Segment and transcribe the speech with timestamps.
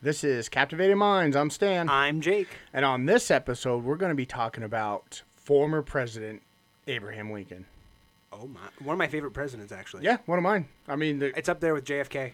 [0.00, 1.34] This is Captivating Minds.
[1.36, 1.88] I'm Stan.
[1.88, 2.48] I'm Jake.
[2.72, 6.42] and on this episode, we're going to be talking about former President
[6.86, 7.64] Abraham Lincoln.
[8.32, 10.04] Oh my, one of my favorite presidents actually.
[10.04, 10.68] Yeah, one of mine.
[10.86, 12.32] I mean, the, It's up there with JFK.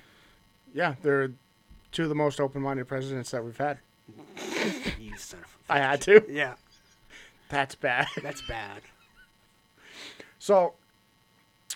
[0.74, 1.30] yeah, they're
[1.92, 3.78] two of the most open minded presidents that we've had.
[4.98, 6.24] You son of a I had to.
[6.28, 6.54] Yeah,
[7.50, 8.06] That's bad.
[8.22, 8.80] that's bad.
[10.38, 10.74] So,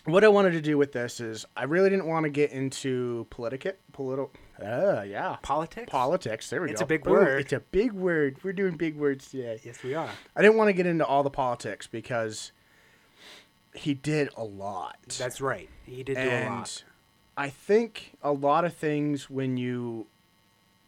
[0.04, 3.26] what I wanted to do with this is I really didn't want to get into
[3.30, 4.30] politica, political,
[4.62, 5.90] uh, yeah, Politics?
[5.90, 6.50] politics.
[6.50, 6.74] There we It's go.
[6.74, 7.12] It's a big Boom.
[7.14, 7.40] word.
[7.40, 8.36] It's a big word.
[8.42, 9.60] We're doing big words today.
[9.64, 10.10] yes, we are.
[10.36, 12.52] I didn't want to get into all the politics because
[13.74, 14.98] he did a lot.
[15.18, 15.68] That's right.
[15.84, 16.84] He did do a lot.
[17.36, 20.06] I think a lot of things when you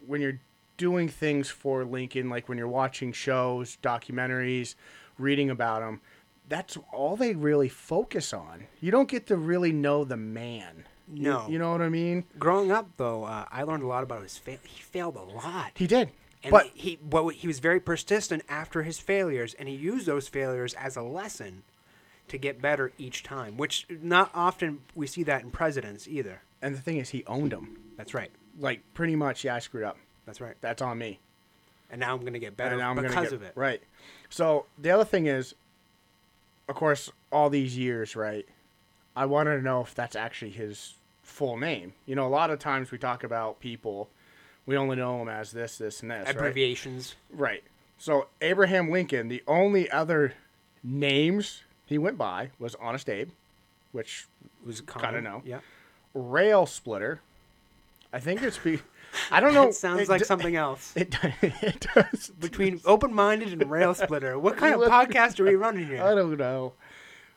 [0.06, 0.40] when you're
[0.76, 4.74] doing things for Lincoln, like when you're watching shows, documentaries,
[5.18, 6.00] reading about him,
[6.48, 8.66] that's all they really focus on.
[8.80, 10.84] You don't get to really know the man.
[11.12, 11.48] You- No.
[11.48, 12.24] you, know what I mean.
[12.38, 14.58] Growing up, though, uh, I learned a lot about his fail.
[14.64, 15.72] He failed a lot.
[15.74, 16.10] He did,
[16.42, 20.28] and but he, but he was very persistent after his failures, and he used those
[20.28, 21.62] failures as a lesson
[22.28, 23.56] to get better each time.
[23.56, 26.42] Which not often we see that in presidents either.
[26.62, 27.78] and the thing is, he owned them.
[27.96, 28.30] That's right.
[28.58, 29.96] Like pretty much, yeah, I screwed up.
[30.26, 30.54] That's right.
[30.60, 31.18] That's on me.
[31.90, 33.52] And now I'm gonna get better now because get- of it.
[33.56, 33.82] Right.
[34.28, 35.54] So the other thing is,
[36.68, 38.46] of course, all these years, right?
[39.16, 41.92] I wanted to know if that's actually his full name.
[42.06, 44.08] You know, a lot of times we talk about people,
[44.66, 46.28] we only know them as this, this, and this.
[46.30, 47.16] Abbreviations.
[47.32, 47.62] right.
[47.98, 50.32] So Abraham Lincoln, the only other
[50.82, 53.28] names he went by was Honest Abe,
[53.92, 54.26] which
[54.64, 55.24] was Gotta common.
[55.24, 55.42] know.
[55.44, 55.60] Yeah.
[56.14, 57.20] Rail Splitter.
[58.12, 58.80] I think it's be.
[59.30, 59.68] I don't know.
[59.68, 60.92] It sounds it like d- something else.
[60.96, 62.30] It, it does.
[62.40, 66.02] Between open-minded and rail splitter, what kind of podcast are we running here?
[66.02, 66.72] I don't know.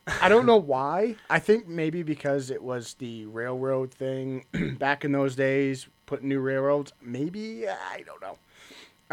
[0.08, 1.16] I don't know why.
[1.30, 4.46] I think maybe because it was the railroad thing
[4.80, 6.92] back in those days, putting new railroads.
[7.02, 8.38] Maybe I don't know.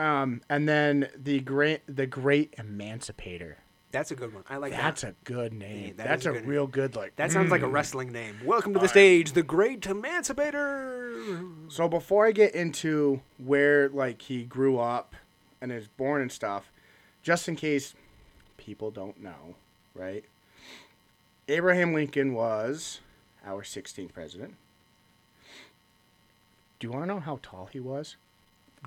[0.02, 3.58] Um, and then the great, the great emancipator.
[3.92, 4.44] That's a good one.
[4.48, 4.82] I like that.
[4.82, 5.10] That's that.
[5.10, 5.86] a good name.
[5.88, 7.16] Yeah, that That's a good real good like.
[7.16, 8.36] That sounds like a wrestling name.
[8.44, 11.44] Welcome to the stage, the Great Emancipator.
[11.68, 15.16] So before I get into where like he grew up
[15.60, 16.72] and is born and stuff,
[17.22, 17.94] just in case
[18.56, 19.56] people don't know,
[19.94, 20.24] right?
[21.50, 23.00] Abraham Lincoln was
[23.44, 24.54] our 16th president.
[26.78, 28.16] Do you want to know how tall he was?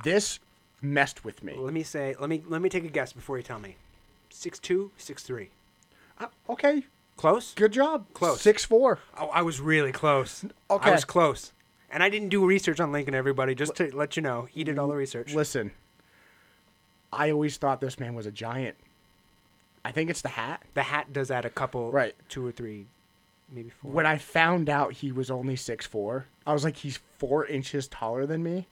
[0.03, 0.39] This
[0.81, 1.53] messed with me.
[1.55, 2.15] Let me say.
[2.19, 3.75] Let me let me take a guess before you tell me.
[4.29, 5.49] Six two, six three.
[6.19, 6.83] Uh, okay,
[7.15, 7.53] Close.
[7.53, 8.05] good job.
[8.13, 8.41] Close.
[8.41, 8.99] Six four.
[9.19, 10.43] Oh, I was really close.
[10.71, 10.89] Okay.
[10.89, 11.51] I was close.
[11.91, 14.47] And I didn't do research on Lincoln, everybody, just to let you know.
[14.49, 15.35] He did all the research.
[15.35, 15.71] Listen,
[17.11, 18.75] I always thought this man was a giant.
[19.85, 20.63] I think it's the hat.
[20.73, 22.15] The hat does add a couple, Right.
[22.29, 22.87] two or three,
[23.51, 23.91] maybe four.
[23.91, 27.87] when I found out he was only six four, I was like, he's four inches
[27.87, 28.67] taller than me.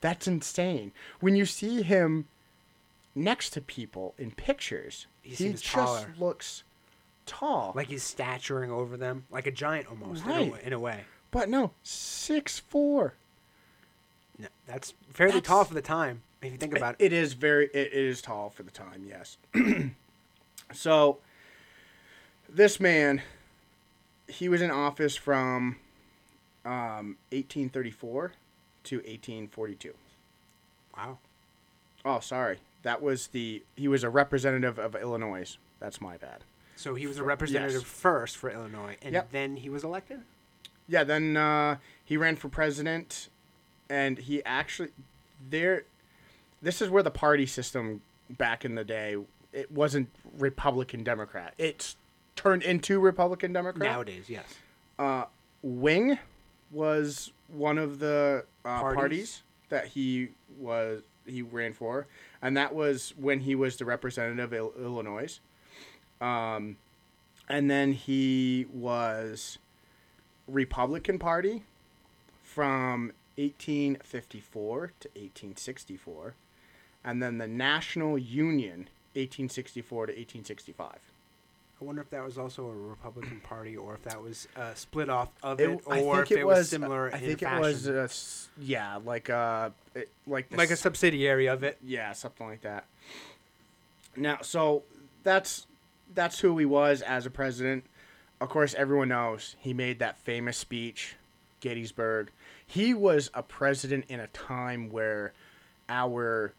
[0.00, 0.92] That's insane.
[1.20, 2.26] When you see him
[3.14, 6.14] next to people in pictures, He he, seems just taller.
[6.18, 6.62] looks
[7.26, 7.72] tall.
[7.74, 10.52] like he's staturing over them, like a giant almost, in, a Right.
[10.52, 11.04] way, in a way.
[11.30, 13.14] but no, six four.
[14.38, 17.04] No, that's fairly That's- tall for the time, if you think about it.
[17.06, 17.66] It is very.
[17.66, 19.04] It, it is tall for the time.
[19.08, 19.38] Yes.
[20.74, 21.18] so,
[22.48, 23.22] this man,
[24.28, 25.76] he was in office from
[26.64, 28.32] um, 1834
[28.84, 29.94] to 1842.
[30.96, 31.18] Wow.
[32.04, 32.58] Oh, sorry.
[32.82, 35.56] That was the he was a representative of Illinois.
[35.80, 36.44] That's my bad.
[36.76, 37.90] So he was a representative yes.
[37.90, 39.30] first for Illinois, and Yep.
[39.32, 40.22] then he was elected?
[40.86, 43.28] Yeah, then uh, he ran for president,
[43.88, 44.90] and he actually
[45.48, 45.84] there.
[46.60, 49.16] This is where the party system back in the day
[49.54, 51.54] it wasn't Republican Democrat.
[51.56, 51.96] It's
[52.36, 53.90] turned into Republican Democrat.
[53.90, 54.44] Nowadays, yes.
[54.98, 55.24] uh,
[55.62, 56.18] Whig
[56.70, 58.96] was one of the uh, Parties?
[58.96, 59.42] parties.
[59.68, 60.28] that he
[60.58, 62.06] was he ran for,
[62.42, 65.40] and that was when he was the representative of Illinois.
[66.20, 66.76] Um,
[67.48, 69.58] and then he was
[70.48, 71.62] Republican Party
[72.42, 76.34] from 1854 to 1864,
[77.04, 80.92] and then the National Union 1864 to 1865.
[81.80, 85.10] I wonder if that was also a Republican Party, or if that was uh, split
[85.10, 87.10] off of It- it, or if it was, similar.
[87.12, 87.60] I in think it fashion.
[87.60, 91.78] was, uh, s- yeah, like a it, like like a subsidiary of it.
[91.84, 92.84] yeah, something like that.
[94.16, 94.84] Now, so
[95.24, 95.66] that's
[96.14, 97.84] that's who he was as a president.
[98.40, 101.16] Of course, everyone knows he made that famous speech,
[101.60, 102.30] Gettysburg.
[102.66, 105.32] He was a president in a time where
[105.88, 106.52] our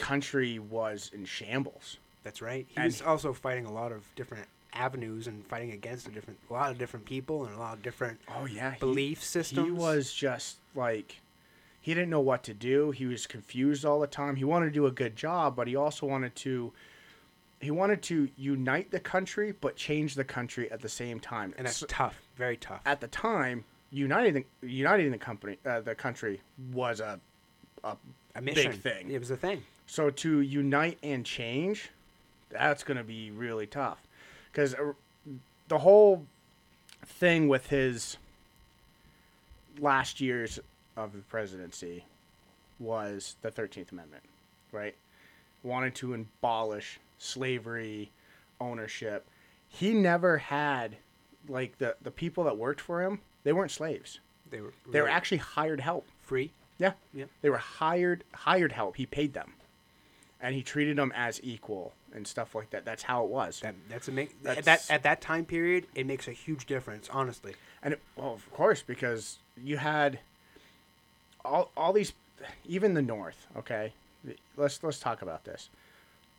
[0.00, 1.98] country was in shambles.
[2.22, 2.66] That's right.
[2.68, 6.38] He And- was also fighting a lot of different avenues and fighting against a different,
[6.48, 9.66] a lot of different people and a lot of different Oh yeah, belief He systems.
[9.66, 11.20] He was just like
[11.82, 12.90] he didn't know what to do.
[12.90, 14.36] He was confused all the time.
[14.36, 16.72] He wanted to do a good job, but he also wanted to
[17.60, 21.52] he wanted to unite the country but change the country at the same time.
[21.58, 22.80] And that's So- tough, very tough.
[22.86, 26.40] at the time, uniting uniting the company uh, the country
[26.72, 27.18] was a
[27.82, 27.96] a
[28.36, 28.70] a mission.
[28.72, 29.10] big thing.
[29.10, 29.64] It was a thing.
[29.90, 31.90] So to unite and change,
[32.48, 33.98] that's going to be really tough,
[34.52, 34.92] because uh,
[35.66, 36.26] the whole
[37.04, 38.16] thing with his
[39.80, 40.60] last years
[40.96, 42.04] of the presidency
[42.78, 44.22] was the Thirteenth Amendment,
[44.70, 44.94] right?
[45.64, 48.12] Wanted to abolish slavery,
[48.60, 49.26] ownership.
[49.68, 50.98] He never had
[51.48, 53.18] like the the people that worked for him.
[53.42, 54.20] They weren't slaves.
[54.52, 56.06] They were They were actually hired help.
[56.22, 56.52] free.
[56.78, 56.92] Yeah.
[57.12, 57.24] Yeah.
[57.42, 58.94] They were hired hired help.
[58.94, 59.54] He paid them.
[60.42, 62.84] And he treated them as equal and stuff like that.
[62.84, 63.60] That's how it was.
[63.60, 65.86] That that's a make at that at that time period.
[65.94, 67.54] It makes a huge difference, honestly.
[67.82, 70.18] And it, well, of course, because you had
[71.44, 72.12] all all these,
[72.66, 73.46] even the North.
[73.56, 73.92] Okay,
[74.56, 75.68] let's let's talk about this.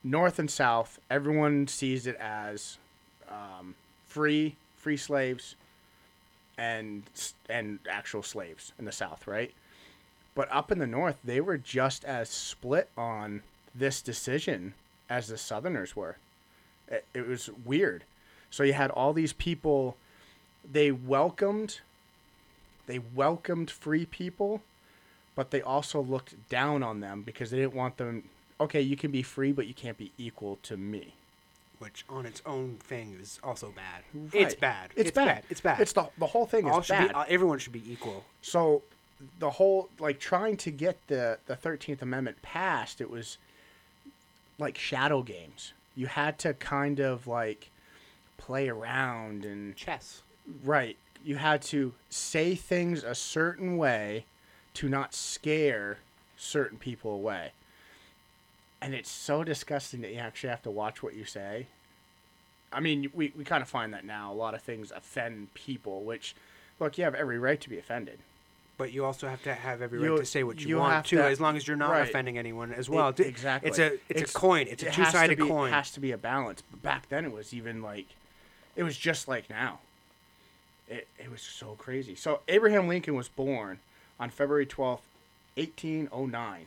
[0.04, 2.78] North and South, everyone sees it as
[3.30, 3.76] um,
[4.08, 5.56] free free slaves
[6.58, 7.04] and
[7.50, 9.54] and actual slaves in the South, right?
[10.34, 14.74] But up in the North, they were just as split on this decision
[15.10, 16.18] as the Southerners were.
[16.88, 18.04] It, it was weird.
[18.50, 19.96] So you had all these people
[20.70, 21.80] they welcomed
[22.86, 24.62] they welcomed free people
[25.36, 28.24] but they also looked down on them because they didn't want them
[28.60, 31.14] okay you can be free but you can't be equal to me
[31.80, 34.04] Which on its own thing is also bad.
[34.34, 34.92] It's bad.
[34.96, 35.44] it's, bad.
[35.50, 35.80] It's bad.
[35.80, 38.24] it's the, the whole thing All is bad be, uh, everyone should be equal.
[38.42, 38.84] so
[39.40, 43.38] the whole like trying to get the the 13th amendment passed it was
[44.60, 47.70] like shadow games you had to kind of like
[48.38, 50.24] play around and Chess.
[50.64, 50.98] Right.
[51.24, 54.26] You had to say things a certain way
[54.76, 56.00] to not scare
[56.38, 57.52] certain people away.
[58.82, 61.68] And it's so disgusting that you actually have to watch what you say.
[62.74, 64.32] I mean, we, we kind of find that now.
[64.32, 66.36] A lot of things offend people, which,
[66.80, 68.20] look, you have every right to be offended.
[68.82, 71.06] But you also have to have every You- right to say what you, you want
[71.06, 72.10] too, to- as long as you're not right.
[72.10, 73.12] offending anyone as well.
[73.12, 73.70] D- exactly.
[73.70, 74.66] It's a it's, a coin.
[74.68, 75.68] It's a it two sided coin.
[75.68, 76.64] It has to be a balance.
[76.72, 78.08] But back then, it was even like,
[78.76, 79.82] it was just like now.
[80.90, 82.16] It, it was so crazy.
[82.16, 83.78] So Abraham Lincoln was born
[84.20, 85.06] on February twelfth,
[85.58, 86.66] eighteen oh nine.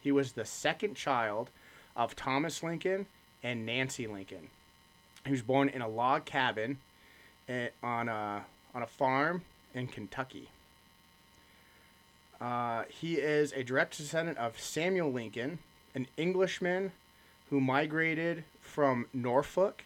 [0.00, 1.50] He was the second child
[1.94, 3.06] of Thomas Lincoln
[3.44, 4.48] and Nancy Lincoln.
[5.24, 6.78] He was born in a log cabin
[7.48, 9.42] eh, on a on a farm
[9.72, 10.48] in Kentucky.
[12.40, 15.58] Uh, he is a direct descendant of Samuel Lincoln,
[15.94, 16.92] an Englishman
[17.50, 19.84] who migrated from Norfolk.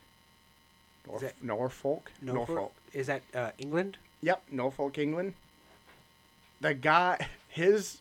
[1.06, 2.10] Norf- that- Norfolk?
[2.22, 2.72] Norfolk?
[2.92, 3.98] Is that uh, England?
[4.22, 5.34] Yep, Norfolk, England.
[6.60, 7.98] The guy, his,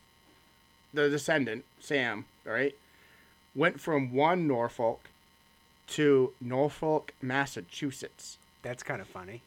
[0.93, 2.75] the descendant, Sam, right,
[3.55, 5.09] went from one Norfolk
[5.87, 8.37] to Norfolk, Massachusetts.
[8.63, 9.41] That's kind of funny.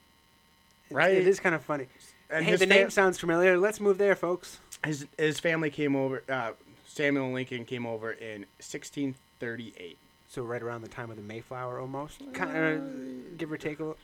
[0.91, 1.17] Right?
[1.17, 1.87] It is kind of funny.
[2.31, 3.59] And hey, the name sounds familiar.
[3.59, 4.61] Let's move there, folks.
[4.85, 6.23] His his family came over.
[6.29, 6.53] Uh,
[6.87, 9.97] Samuel Lincoln came over in 1638.
[10.29, 13.83] So right around the time of the Mayflower, almost, kind of, give or take a
[13.83, 13.99] little.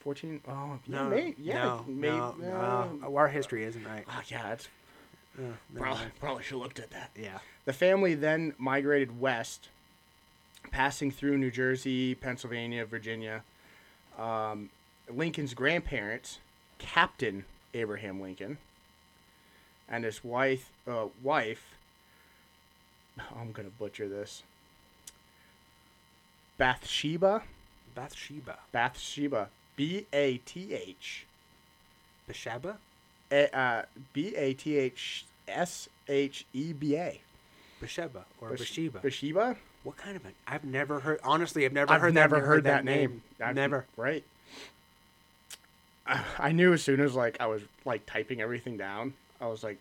[0.00, 0.40] 14.
[0.48, 3.16] Oh, yeah, No, may, yeah, no, may, no, uh, no.
[3.16, 4.04] Our history isn't right.
[4.08, 4.68] Oh, yeah, that's
[5.38, 5.42] Uh,
[5.74, 7.10] probably probably should have looked at that.
[7.16, 7.38] Yeah.
[7.64, 9.68] The family then migrated west,
[10.70, 13.42] passing through New Jersey, Pennsylvania, Virginia.
[14.16, 14.70] Um,
[15.10, 16.38] Lincoln's grandparents,
[16.78, 17.44] Captain
[17.74, 18.58] Abraham Lincoln,
[19.88, 21.74] and his wife, uh, wife.
[23.36, 24.42] I'm gonna butcher this.
[26.58, 27.42] Bathsheba,
[27.94, 28.58] Bathsheba.
[28.72, 31.26] Bathsheba, B A T H,
[32.26, 32.78] Bathsheba?
[33.30, 37.20] A- uh, B A T H S H E B A.
[37.80, 39.00] Bathsheba or Bath- Bathsheba.
[39.00, 39.56] Bathsheba.
[39.82, 40.30] What kind of a?
[40.48, 41.20] I've never heard.
[41.22, 42.46] Honestly, I've never I've heard never that.
[42.46, 43.22] heard that name.
[43.38, 43.86] Never.
[43.96, 44.24] Right.
[46.06, 49.62] I, I knew as soon as like I was like typing everything down, I was
[49.64, 49.78] like,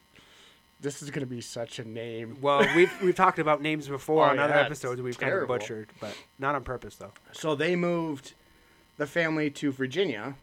[0.81, 4.29] "This is gonna be such a name." Well, we've we've talked about names before Oh,
[4.29, 5.01] on other yeah, it's episodes.
[5.01, 5.47] We've terrible.
[5.47, 7.11] kind of butchered, but not on purpose though.
[7.31, 8.33] So they moved
[8.97, 10.35] the family to Virginia,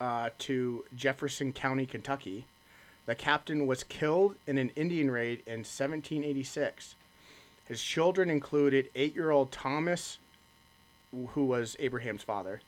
[0.00, 2.46] uh, to Jefferson County, Kentucky.
[3.06, 6.94] The captain was killed in an Indian raid in 1786.
[7.66, 10.18] His children included eight-year-old Thomas,
[11.34, 12.60] who was Abraham's father,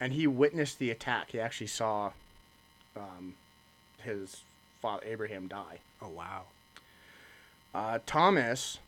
[0.00, 1.30] and he witnessed the attack.
[1.30, 2.12] He actually saw
[2.96, 3.34] um,
[3.98, 4.42] his
[4.84, 5.78] father Abraham die.
[6.02, 6.42] Oh wow.
[7.74, 8.80] Uh, Thomas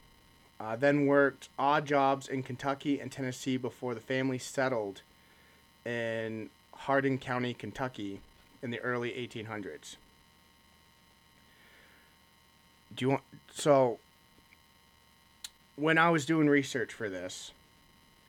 [0.61, 5.00] uh, then worked odd jobs in Kentucky and Tennessee before the family settled
[5.87, 8.21] in Hardin County, Kentucky
[8.62, 9.97] in the early 1800s.
[12.95, 13.23] do you want
[13.55, 13.99] so
[15.76, 17.53] when I was doing research for this,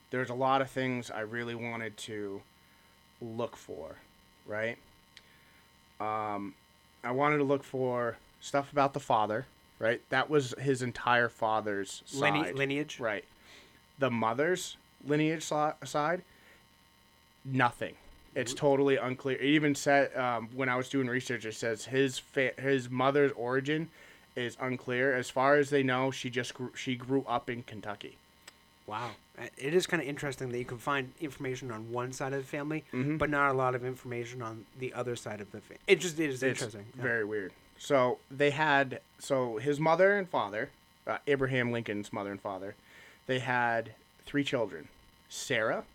[0.10, 2.42] there's a lot of things I really wanted to
[3.22, 3.98] look for,
[4.46, 4.78] right?
[6.00, 6.56] Um,
[7.08, 9.46] I wanted to look for stuff about the father,
[9.80, 10.02] right?
[10.10, 13.00] That was his entire father's Line- lineage.
[13.00, 13.24] right?
[13.98, 16.22] The mother's lineage side,
[17.46, 17.96] nothing.
[18.36, 19.38] It's totally unclear.
[19.38, 23.32] It even said um, when I was doing research, it says his fa- his mother's
[23.32, 23.90] origin
[24.36, 25.16] is unclear.
[25.16, 28.18] As far as they know, she just grew, she grew up in Kentucky.
[28.88, 29.12] Wow.
[29.58, 32.48] It is kind of interesting that you can find information on one side of the
[32.48, 33.18] family, Mhm.
[33.20, 35.82] but not a lot of information on the other side of the family.
[35.86, 36.88] It just it is It's interesting.
[36.96, 37.04] Yeah.
[37.04, 37.54] very weird.
[37.78, 40.72] So they had so his mother and father,
[41.06, 42.76] uh, Abraham Lincoln's mother and father,
[43.28, 43.94] they had
[44.26, 44.88] three children:
[45.30, 45.86] Sarah,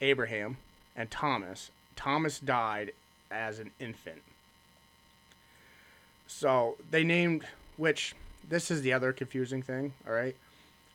[0.00, 0.56] Abraham,
[0.96, 1.70] and Thomas.
[1.94, 2.92] Thomas died
[3.30, 4.22] as an infant.
[6.26, 7.46] So they named
[7.76, 8.14] which
[8.48, 9.92] this is the other confusing thing.
[10.06, 10.36] All right,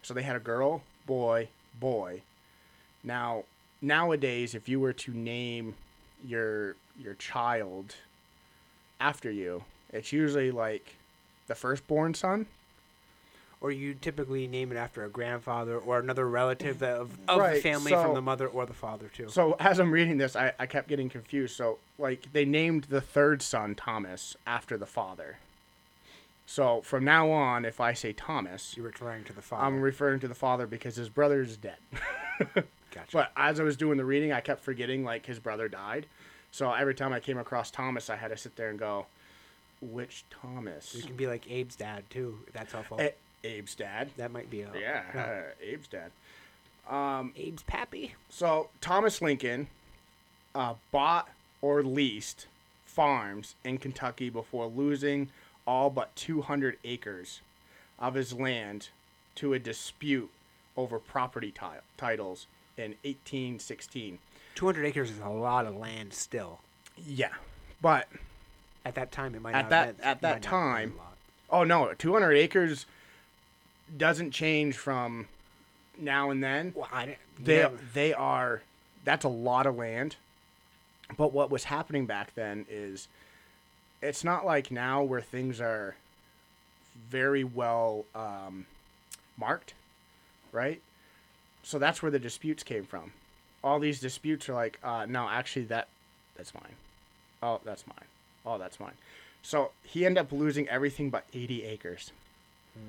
[0.02, 1.50] so they had a girl, boy,
[1.80, 2.22] boy.
[3.04, 3.44] Now
[3.82, 5.76] nowadays, if you were to name
[6.26, 7.96] your your child
[9.00, 10.96] after you, it's usually like
[11.48, 12.48] the firstborn son.
[13.60, 17.90] Or you typically name it after a grandfather or another relative of, of the family
[17.90, 19.30] so- from the mother or the father too.
[19.30, 21.56] So as I'm reading this, I, I kept getting confused.
[21.56, 25.38] So like they named the third son Thomas after the father.
[26.50, 29.66] So from now on, if I say Thomas, You're referring to the father.
[29.66, 31.76] I'm referring to the father because his brother is dead.
[32.56, 32.66] gotcha.
[33.12, 36.06] But as I was doing the reading, I kept forgetting like his brother died.
[36.52, 39.08] So every time I came across Thomas, I had to sit there and go,
[39.82, 42.40] "Which Thomas?" you can be like Abe's dad too.
[42.54, 42.98] That's helpful.
[43.02, 43.14] A-
[43.46, 44.10] Abe's dad.
[44.16, 45.04] that might be a Yeah,
[45.62, 46.12] uh, Abe's dad.
[46.90, 48.16] Um, Abe's pappy.
[48.30, 49.68] So Thomas Lincoln
[50.56, 51.28] uh, bought
[51.62, 52.48] or leased
[52.86, 55.30] farms in Kentucky before losing
[55.68, 57.42] all but 200 acres
[58.00, 58.90] of his land
[59.36, 60.32] to a dispute
[60.76, 62.48] over property ti- titles
[62.78, 64.18] in 1816.
[64.56, 66.60] 200 acres is a lot of land still.
[67.06, 67.34] Yeah,
[67.82, 68.08] but
[68.86, 70.42] At that time, it might At not that- have been, at that might not have
[70.42, 71.00] been time,
[71.50, 72.86] oh no, 200 acres
[73.96, 75.28] doesn't change from
[75.98, 76.72] now and then.
[76.76, 78.62] Well, I they yeah, they are
[79.04, 80.16] that's a lot of land
[81.16, 83.08] but what was happening back then is
[84.02, 85.96] it's not like now where things are
[87.10, 88.66] very well um,
[89.38, 89.74] marked
[90.52, 90.82] right?
[91.64, 93.12] So that's where the disputes came from.
[93.64, 95.88] All these disputes are like uh, no actually that
[96.36, 96.76] that's mine.
[97.44, 98.08] Oh that's mine.
[98.46, 98.94] Oh that's mine.
[99.42, 102.12] So he ended up losing everything but 80 acres.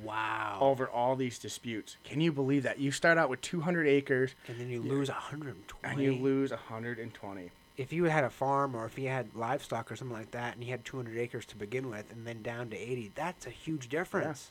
[0.05, 0.59] Wow.
[0.61, 1.97] over all these disputes.
[2.05, 2.79] Can you believe that?
[2.79, 4.35] You start out with 200 acres.
[4.47, 5.91] And then you lose 120.
[5.91, 7.51] and you lose 120.
[7.79, 10.65] If you had a farm or if you had livestock or something like that and
[10.65, 13.89] you had 200 acres to begin with and then down to 80 that's a huge
[13.89, 14.51] difference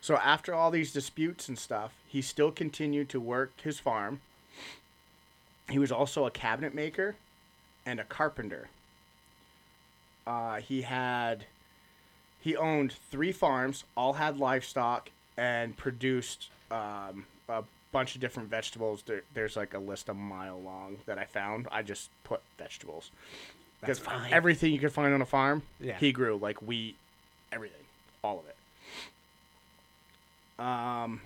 [0.00, 4.20] So after all these disputes and stuff, he still continued to work his farm.
[5.70, 7.16] He was also a cabinet maker
[7.84, 8.68] and a carpenter.
[10.26, 11.46] Uh, he had
[12.40, 17.26] he owned three farms, all had livestock, and produced um,
[17.92, 19.02] bunch of different vegetables.
[19.06, 21.68] There, there's like a list a mile long that I found.
[21.70, 23.10] I just put vegetables
[23.80, 25.96] because everything you could find on a farm, Yeah.
[25.98, 26.96] he grew like wheat,
[27.52, 27.84] everything,
[28.22, 28.56] all of it.
[30.58, 31.20] Um,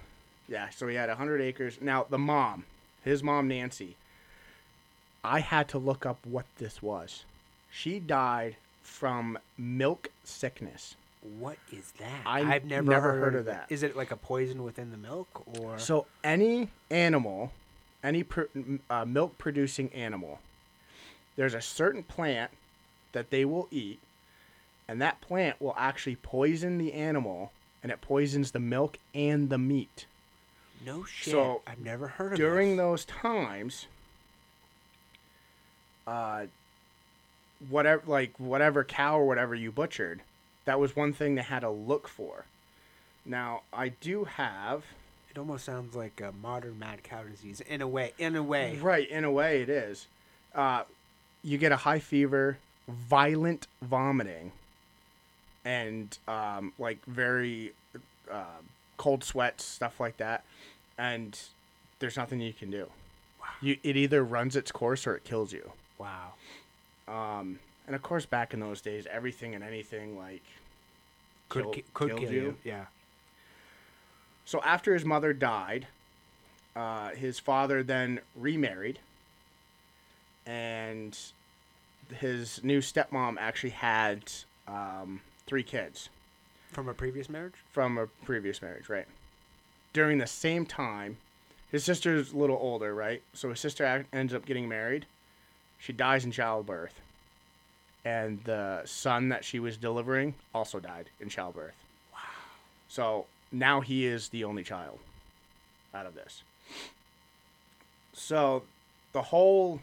[0.48, 0.68] yeah.
[0.70, 1.78] So he had hundred acres.
[1.80, 2.64] Now the mom,
[3.04, 3.96] his mom Nancy.
[5.24, 7.24] I had to look up what this was.
[7.70, 10.96] She died from milk sickness.
[11.38, 13.66] What is that I have never, never heard, heard of of that.
[13.70, 17.52] is it like a poison within the milk or So any animal,
[18.02, 18.42] any pr-
[18.90, 20.40] uh, milk producing animal,
[21.36, 22.50] there's a certain plant
[23.12, 24.00] that they will eat,
[24.88, 27.52] and that plant will actually poison the animal,
[27.82, 30.06] and it poisons the milk and the meat.
[30.84, 32.42] no shit So, i've never heard of it.
[32.42, 32.78] During this.
[32.78, 33.86] those times,
[36.06, 36.46] uh,
[37.68, 40.22] whatever like whatever cow or whatever you butchered,
[40.64, 42.46] that was one thing they had to look for.
[43.24, 44.84] Now I do have
[45.30, 48.78] it almost sounds like a modern mad cow disease in a way in a way
[48.80, 50.06] Right, in a way, it is.
[50.54, 50.82] Uh,
[51.42, 54.52] you get a high fever, violent vomiting,
[55.64, 57.72] and um, like very
[58.30, 58.44] uh,
[58.98, 60.44] cold sweats, stuff like that,
[60.98, 61.38] and
[61.98, 62.86] there's nothing you can do.
[63.40, 63.46] Wow.
[63.60, 65.70] You, it either runs its course or it kills you.
[65.98, 66.32] wow
[67.08, 70.42] Um, and of course, back in those days, everything and anything like
[71.48, 72.56] could kill- ki- could kill you.
[72.64, 72.86] yeah
[74.44, 75.86] So after his mother died,
[76.74, 78.98] uh, his father then remarried,
[80.46, 81.16] and
[82.18, 84.32] his new stepmom actually had
[84.68, 86.08] um, three kids.
[86.72, 87.52] From a previous marriage?
[87.70, 89.06] from a previous marriage, right?
[89.92, 91.18] During the same time,
[91.70, 93.22] his sister's a little older, right?
[93.34, 95.04] So his sister ends up getting married.
[95.78, 97.01] She dies in childbirth.
[98.04, 101.74] And the son that she was delivering also died in childbirth.
[102.12, 102.18] Wow.
[102.88, 104.98] So now he is the only child
[105.94, 106.42] out of this.
[108.12, 108.64] So
[109.12, 109.80] the whole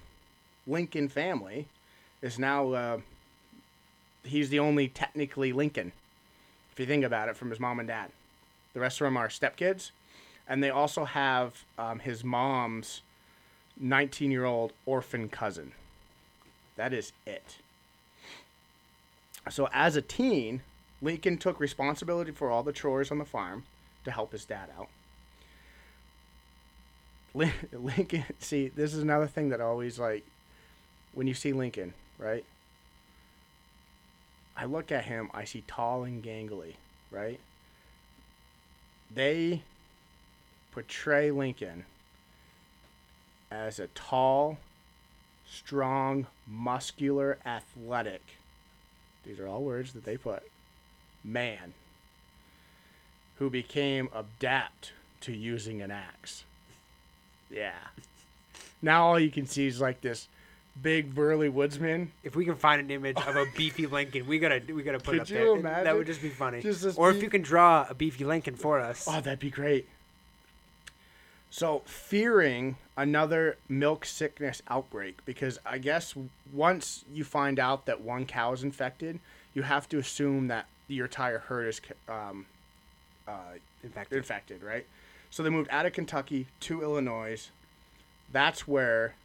[0.67, 1.67] Lincoln family
[2.21, 2.97] is now, uh,
[4.23, 5.93] he's the only technically Lincoln
[6.79, 8.09] if you think about it, from his mom and dad.
[8.73, 9.91] The rest of them are stepkids,
[10.47, 13.01] and they also have um, his mom's
[13.77, 15.73] 19 year old orphan cousin.
[16.77, 17.57] That is it.
[19.49, 20.61] So, as a teen,
[21.01, 23.63] Lincoln took responsibility for all the chores on the farm
[24.03, 24.89] to help his dad out.
[27.71, 30.25] Lincoln, see, this is another thing that always like
[31.13, 32.45] when you see Lincoln, right?
[34.55, 36.75] I look at him, I see tall and gangly,
[37.11, 37.39] right?
[39.13, 39.63] They
[40.71, 41.85] portray Lincoln
[43.49, 44.57] as a tall,
[45.49, 48.21] strong, muscular, athletic.
[49.25, 50.43] These are all words that they put.
[51.23, 51.73] Man
[53.39, 56.43] who became adept to using an axe.
[57.49, 57.71] Yeah.
[58.81, 60.27] Now all you can see is like this
[60.81, 64.61] big burly woodsman If we can find an image of a beefy Lincoln, we gotta
[64.73, 65.47] we gotta put it up you there.
[65.57, 65.83] imagine?
[65.85, 66.61] That would just be funny.
[66.61, 69.05] Just or if you can draw a beefy Lincoln for us.
[69.07, 69.87] Oh, that'd be great.
[71.49, 76.13] So, fearing another milk sickness outbreak, because I guess
[76.51, 79.19] once you find out that one cow is infected,
[79.53, 82.45] you have to assume that your entire herd is um,
[83.27, 83.53] uh,
[83.83, 84.85] in fact, infected, right?
[85.29, 87.49] So they moved out of Kentucky to Illinois.
[88.31, 89.15] That's where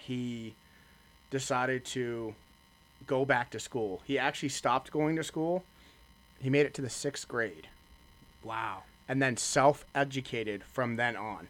[0.00, 0.54] he
[1.30, 2.34] decided to
[3.06, 4.02] go back to school.
[4.04, 5.64] He actually stopped going to school.
[6.40, 7.66] He made it to the sixth grade
[8.44, 8.82] wow.
[9.08, 11.48] and then self educated from then on.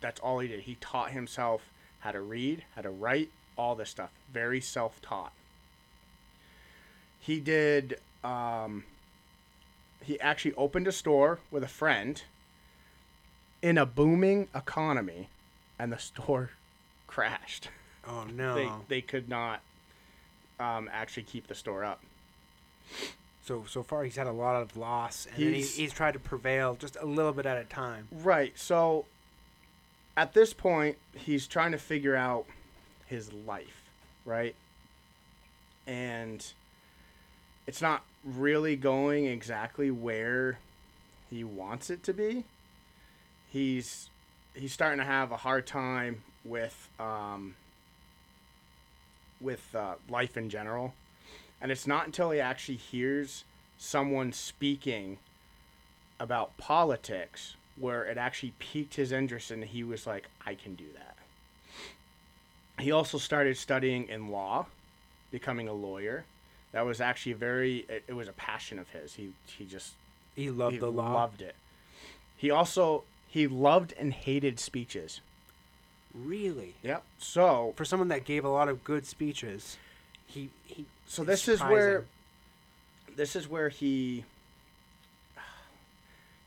[0.00, 0.60] That's all he did.
[0.60, 1.62] He taught himself
[2.00, 4.10] how to read, how to write, all this stuff.
[4.32, 5.32] Very self taught.
[7.20, 8.84] He did, um,
[10.02, 12.22] he actually opened a store with a friend
[13.60, 15.28] in a booming economy,
[15.78, 16.50] and the store
[17.06, 17.68] crashed.
[18.06, 18.54] Oh no.
[18.54, 19.60] They, they could not
[20.60, 22.00] um, actually keep the store up.
[23.44, 26.12] so so far he's had a lot of loss, and then He's- he's, he's tried
[26.12, 28.06] to prevail just a little bit at a time.
[28.12, 28.56] Right.
[28.58, 29.04] So
[30.18, 32.44] at this point, he's trying to figure out
[33.06, 33.84] his life,
[34.24, 34.56] right?
[35.86, 36.44] And
[37.68, 40.58] it's not really going exactly where
[41.30, 42.42] he wants it to be.
[43.48, 44.10] He's
[44.54, 47.54] he's starting to have a hard time with um,
[49.40, 50.94] with uh, life in general,
[51.60, 53.44] and it's not until he actually hears
[53.78, 55.18] someone speaking
[56.18, 60.84] about politics where it actually piqued his interest and he was like i can do
[60.94, 61.16] that.
[62.80, 64.66] He also started studying in law
[65.30, 66.24] becoming a lawyer.
[66.72, 69.14] That was actually very it, it was a passion of his.
[69.14, 69.94] He he just
[70.36, 71.12] He loved he the law.
[71.12, 71.56] loved it.
[72.36, 75.20] He also he loved and hated speeches.
[76.14, 77.02] Really, yep.
[77.18, 79.76] So for someone that gave a lot of good speeches,
[80.26, 80.84] he he.
[81.06, 82.04] so this is where
[83.16, 84.24] this is where he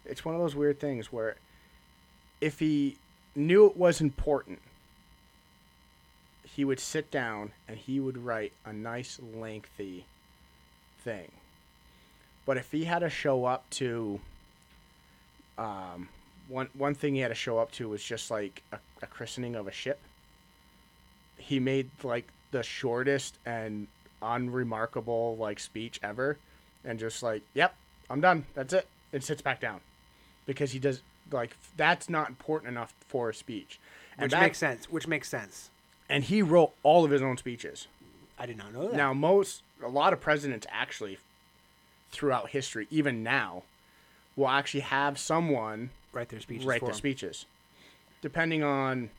[0.05, 1.35] it's one of those weird things where
[2.39, 2.97] if he
[3.35, 4.59] knew it was important
[6.55, 10.05] he would sit down and he would write a nice lengthy
[11.03, 11.31] thing.
[12.45, 14.19] But if he had to show up to
[15.57, 16.09] um
[16.47, 19.55] one one thing he had to show up to was just like a, a christening
[19.55, 19.99] of a ship
[21.37, 23.87] he made like the shortest and
[24.21, 26.37] unremarkable like speech ever
[26.85, 27.75] and just like yep
[28.09, 28.45] i'm done.
[28.55, 29.81] That's it and sits back down
[30.45, 31.01] because he does
[31.31, 33.79] like that's not important enough for a speech
[34.17, 34.89] and which makes sense.
[34.89, 35.69] Which makes sense.
[36.09, 37.87] and he wrote all of his own speeches
[38.37, 38.95] I did not know that.
[38.97, 41.17] now most a lot of presidents actually
[42.11, 43.63] throughout history even now
[44.35, 46.65] will actually have someone write their speeches.
[46.65, 46.97] write for the him.
[46.97, 47.45] speeches
[48.21, 49.09] depending on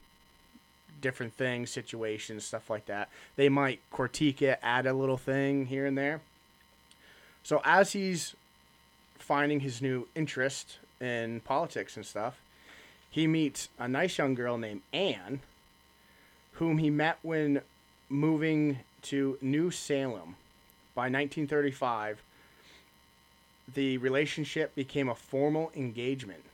[1.01, 5.87] different things situations stuff like that they might critique it add a little thing here
[5.87, 6.21] and there
[7.43, 8.37] so as he's
[9.19, 12.41] finding his new interest in politics and stuff
[13.11, 15.41] he meets a nice young girl named anne
[16.53, 17.61] whom he met when
[18.09, 20.37] moving to new salem
[20.95, 22.23] by 1935
[23.75, 26.45] the relationship became a formal engagement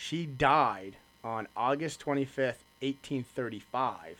[0.00, 4.16] she died on August 25th, 1835.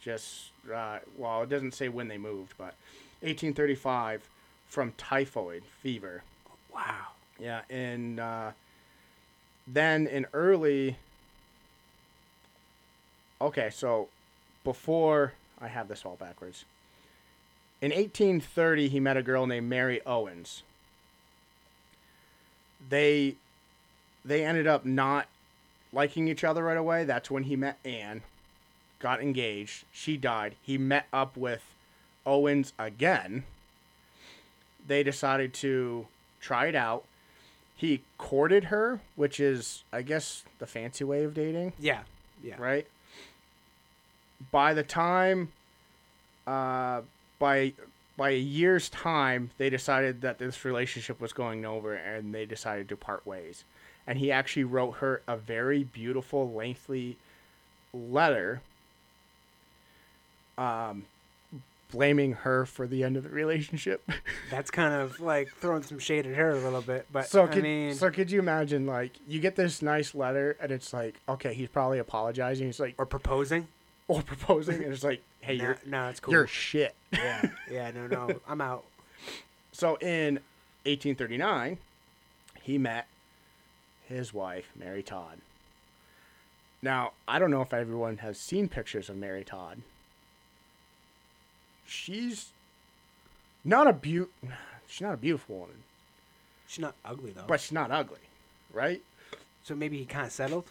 [0.00, 2.74] Just, uh, well, it doesn't say when they moved, but
[3.20, 4.28] 1835
[4.68, 6.22] from typhoid fever.
[6.74, 7.08] Wow.
[7.38, 8.52] Yeah, and uh,
[9.66, 10.96] then in early.
[13.40, 14.08] Okay, so
[14.64, 16.64] before I have this all backwards.
[17.80, 20.62] In 1830, he met a girl named Mary Owens.
[22.88, 23.36] They
[24.24, 25.26] they ended up not
[25.92, 27.04] liking each other right away.
[27.04, 28.22] That's when he met Anne,
[28.98, 29.84] got engaged.
[29.92, 30.54] She died.
[30.62, 31.62] He met up with
[32.24, 33.44] Owens again.
[34.86, 36.06] They decided to
[36.40, 37.04] try it out.
[37.76, 42.02] He courted her, which is, I guess, the fancy way of dating, Yeah.
[42.42, 42.56] Yeah.
[42.58, 42.86] right?
[44.50, 45.52] By the time,
[46.46, 47.02] uh,
[47.38, 47.72] by
[48.16, 52.88] by a year's time, they decided that this relationship was going over, and they decided
[52.90, 53.64] to part ways.
[54.06, 57.16] And he actually wrote her a very beautiful, lengthy
[57.94, 58.60] letter,
[60.58, 61.04] um,
[61.92, 64.10] blaming her for the end of the relationship.
[64.50, 67.46] That's kind of like throwing some shade at her a little bit, but so I
[67.46, 71.20] could mean, so could you imagine like you get this nice letter and it's like
[71.28, 73.68] okay he's probably apologizing he's like or proposing.
[74.08, 76.32] or proposing and it's like hey no, you're no, it's cool.
[76.32, 76.94] you're shit.
[77.12, 78.84] yeah, yeah, no, no, I'm out.
[79.72, 80.34] So in
[80.84, 81.78] 1839,
[82.62, 83.06] he met
[84.08, 85.38] his wife, Mary Todd.
[86.82, 89.82] Now, I don't know if everyone has seen pictures of Mary Todd.
[91.92, 92.50] She's
[93.64, 94.28] not a beau-
[94.88, 95.76] she's not a beautiful woman,
[96.66, 97.44] She's not ugly though.
[97.46, 98.18] but she's not ugly,
[98.72, 99.02] right?
[99.62, 100.64] so maybe he kind of settled.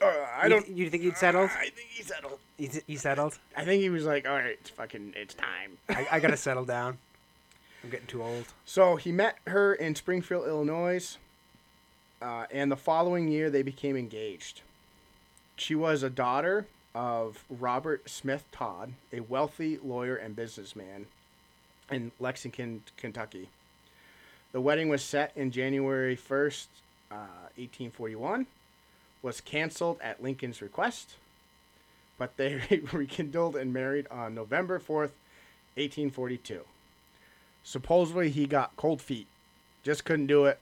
[0.00, 0.68] Uh, I You don't.
[0.68, 1.50] you think he'd settled?
[1.54, 2.38] I think he settled.
[2.56, 3.38] He, he settled.
[3.56, 5.76] I think he was like, all right, it's fucking, it's time.
[5.88, 6.96] I, I gotta settle down.
[7.84, 8.46] I'm getting too old.
[8.64, 11.18] So he met her in Springfield, Illinois,
[12.22, 14.62] uh, and the following year they became engaged.
[15.56, 21.06] She was a daughter of Robert Smith Todd, a wealthy lawyer and businessman
[21.90, 23.48] in Lexington, Kentucky.
[24.52, 26.66] The wedding was set in January 1st,
[27.10, 28.46] uh, 1841,
[29.22, 31.16] was canceled at Lincoln's request,
[32.18, 35.12] but they rekindled and married on November 4th,
[35.76, 36.62] 1842
[37.62, 39.26] supposedly he got cold feet
[39.82, 40.58] just couldn't do it.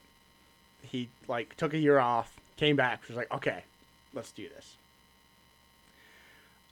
[0.83, 3.65] He like took a year off came back was like okay
[4.15, 4.77] let's do this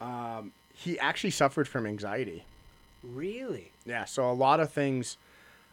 [0.01, 2.45] um, he actually suffered from anxiety
[3.03, 3.71] Really?
[3.85, 5.17] yeah so a lot of things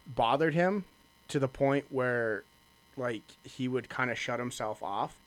[0.08, 0.86] bothered him
[1.28, 2.44] to the point where
[2.98, 5.18] like he would kind of shut himself off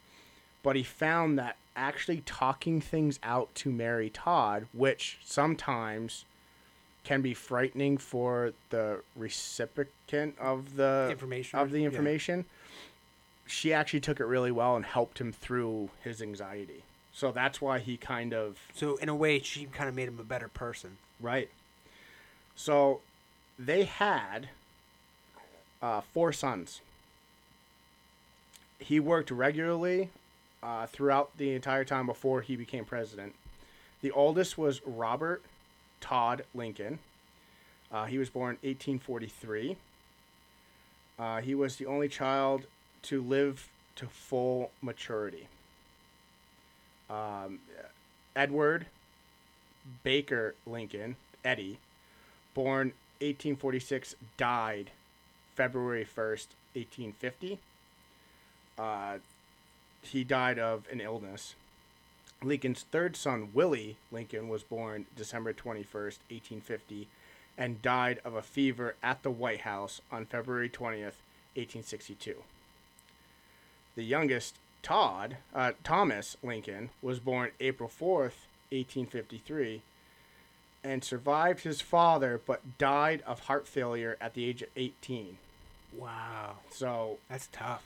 [0.63, 6.25] but he found that actually talking things out to mary todd which sometimes
[7.05, 11.87] can be frightening for the recipient of the Information, of the yeah.
[11.87, 12.45] information
[13.47, 17.79] she actually took it really well and helped him through his anxiety so that's why
[17.79, 20.99] he kind of So in a way, she kind of made him a better person.
[21.21, 21.51] Right.
[22.55, 23.01] So
[23.59, 24.51] they had
[25.83, 26.81] uh, four sons.
[28.79, 30.11] He worked regularly
[30.63, 33.35] uh, throughout the entire time before he became president.
[34.01, 35.43] The oldest was Robert
[36.01, 37.01] Todd Lincoln.
[37.91, 39.77] Uh, he was born 1843.
[41.19, 42.67] Uh, he was the only child
[43.03, 45.49] to live to full maturity.
[47.11, 47.61] Um,
[48.37, 48.87] Edward
[50.03, 51.79] Baker Lincoln, Eddie,
[52.55, 52.89] born
[53.21, 54.91] 1846, died
[55.55, 57.59] February 1st, 1850.
[58.79, 59.19] Uh,
[60.03, 61.55] he died of an illness.
[62.43, 67.09] Lincoln's third son, Willie Lincoln, was born December 21st, 1850,
[67.57, 71.19] and died of a fever at the White House on February 20th,
[71.57, 72.37] 1862.
[73.97, 79.83] The youngest, Todd, uh, Thomas Lincoln, was born April 4th, 1853,
[80.85, 85.39] and survived his father but died of heart failure at the age of 18.
[85.97, 87.83] Wow, So that's tough.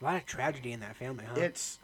[0.00, 1.40] A lot of tragedy in that family, huh?
[1.40, 1.78] it's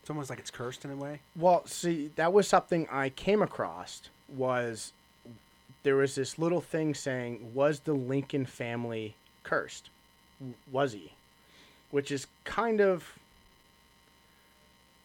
[0.00, 1.20] it's almost like it's cursed in a way.
[1.36, 4.00] well, see, that was something I came across
[4.34, 4.92] was
[5.82, 9.90] there was this little thing saying was the Lincoln family cursed?
[10.38, 11.12] W- Was he?
[11.90, 13.18] Which is kind of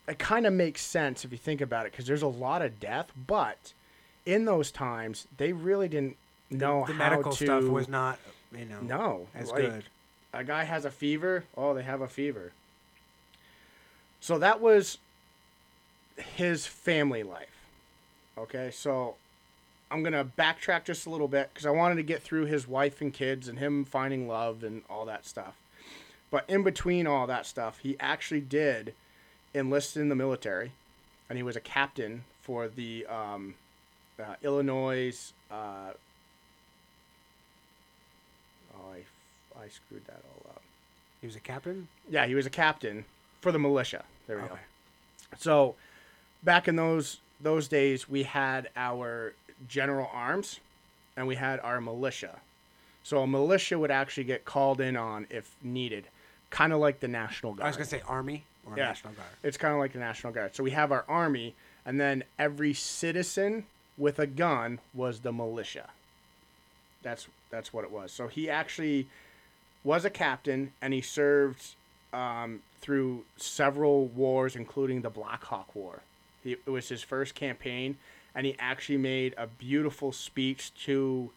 [0.07, 2.79] it kind of makes sense if you think about it because there's a lot of
[2.79, 3.73] death, but
[4.25, 6.17] in those times they really didn't
[6.49, 8.19] know the how medical to stuff was not,
[8.57, 9.83] you know, no as like, good.
[10.33, 12.51] a guy has a fever oh they have a fever.
[14.19, 14.97] So that was
[16.17, 17.55] his family life
[18.37, 18.71] okay?
[18.71, 19.15] So
[19.91, 23.01] i'm gonna backtrack just a little bit because i wanted to get through his wife
[23.01, 25.55] and kids and him finding love and all that stuff.
[26.31, 28.93] But in between all that stuff he actually did
[29.55, 30.71] enlist in the military
[31.29, 33.55] and he was a captain for the um,
[34.19, 35.91] uh, illinois uh,
[38.77, 40.61] Oh, I, I screwed that all up.
[41.21, 41.87] He was a captain.
[42.09, 43.05] Yeah, he was a captain
[43.41, 44.03] for the militia.
[44.27, 44.57] There we go.
[45.37, 45.75] So,
[46.43, 49.33] back in those those days, we had our
[49.67, 50.59] general arms,
[51.17, 52.39] and we had our militia.
[53.03, 56.05] So a militia would actually get called in on if needed,
[56.49, 57.65] kind of like the National Guard.
[57.65, 58.85] I was gonna say army or Yeah.
[58.87, 59.29] national guard.
[59.43, 60.55] It's kind of like the National Guard.
[60.55, 63.65] So we have our army, and then every citizen
[63.97, 65.89] with a gun was the militia.
[67.01, 68.11] That's that's what it was.
[68.11, 69.07] So he actually
[69.83, 71.75] was a captain, and he served
[72.11, 76.01] um, through several wars, including the Black Hawk War.
[76.43, 77.97] He, it was his first campaign,
[78.33, 81.29] and he actually made a beautiful speech to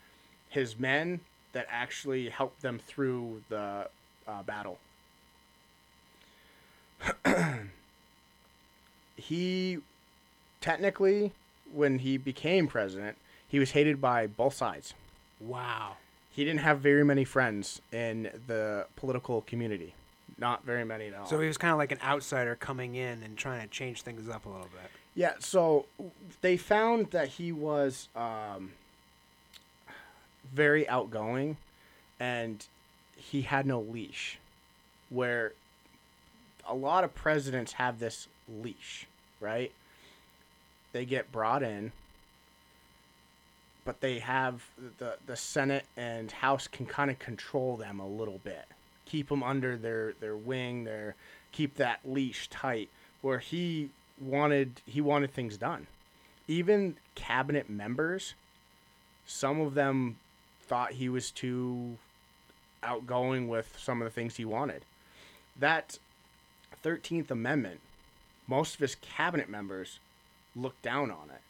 [0.48, 1.20] his men
[1.52, 3.88] that actually helped them through the
[4.26, 4.78] uh, battle.
[9.28, 9.78] He
[10.60, 11.32] technically
[11.72, 14.94] when he became president he was hated by both sides
[15.40, 15.96] Wow.
[16.30, 19.94] he didn't have very many friends in the political community
[20.38, 23.22] not very many at all So he was kind of like an outsider coming in
[23.22, 24.90] and trying to change things up a little bit.
[25.14, 25.86] yeah so
[26.40, 28.70] they found that he was um,
[30.52, 31.56] very outgoing
[32.20, 32.66] and
[33.16, 34.38] he had no leash
[35.10, 35.52] where
[36.68, 39.06] a lot of presidents have this leash
[39.40, 39.72] right?
[40.92, 41.92] They get brought in
[43.88, 44.66] but they have
[44.98, 48.66] the the senate and house can kind of control them a little bit.
[49.06, 51.14] Keep them under their their wing their
[51.52, 52.90] keep that leash tight
[53.22, 53.88] where he
[54.20, 55.86] wanted he wanted things done.
[56.46, 58.34] Even cabinet members
[59.26, 60.18] some of them
[60.60, 61.96] thought he was too
[62.82, 64.84] outgoing with some of the things he wanted.
[65.58, 65.98] That
[66.84, 67.80] 13th amendment
[68.48, 70.00] most of his cabinet members
[70.56, 71.40] looked down on it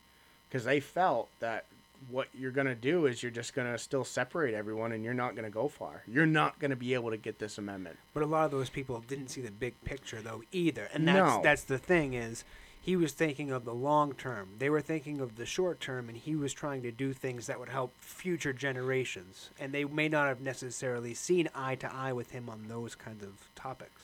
[0.48, 1.64] because they felt that
[2.10, 5.14] what you're going to do is you're just going to still separate everyone and you're
[5.14, 6.02] not going to go far.
[6.06, 7.96] You're not going to be able to get this amendment.
[8.14, 10.88] But a lot of those people didn't see the big picture though either.
[10.92, 11.40] And that's No.
[11.42, 12.44] that's the thing is
[12.80, 14.50] he was thinking of the long term.
[14.60, 17.58] They were thinking of the short term and he was trying to do things that
[17.58, 19.50] would help future generations.
[19.58, 23.24] And they may not have necessarily seen eye to eye with him on those kinds
[23.24, 24.00] of topics.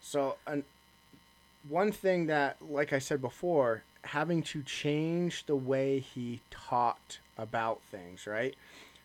[0.00, 0.64] So, an,
[1.66, 7.80] one thing that, like I said before, having to change the way he talked about
[7.90, 8.54] things, right?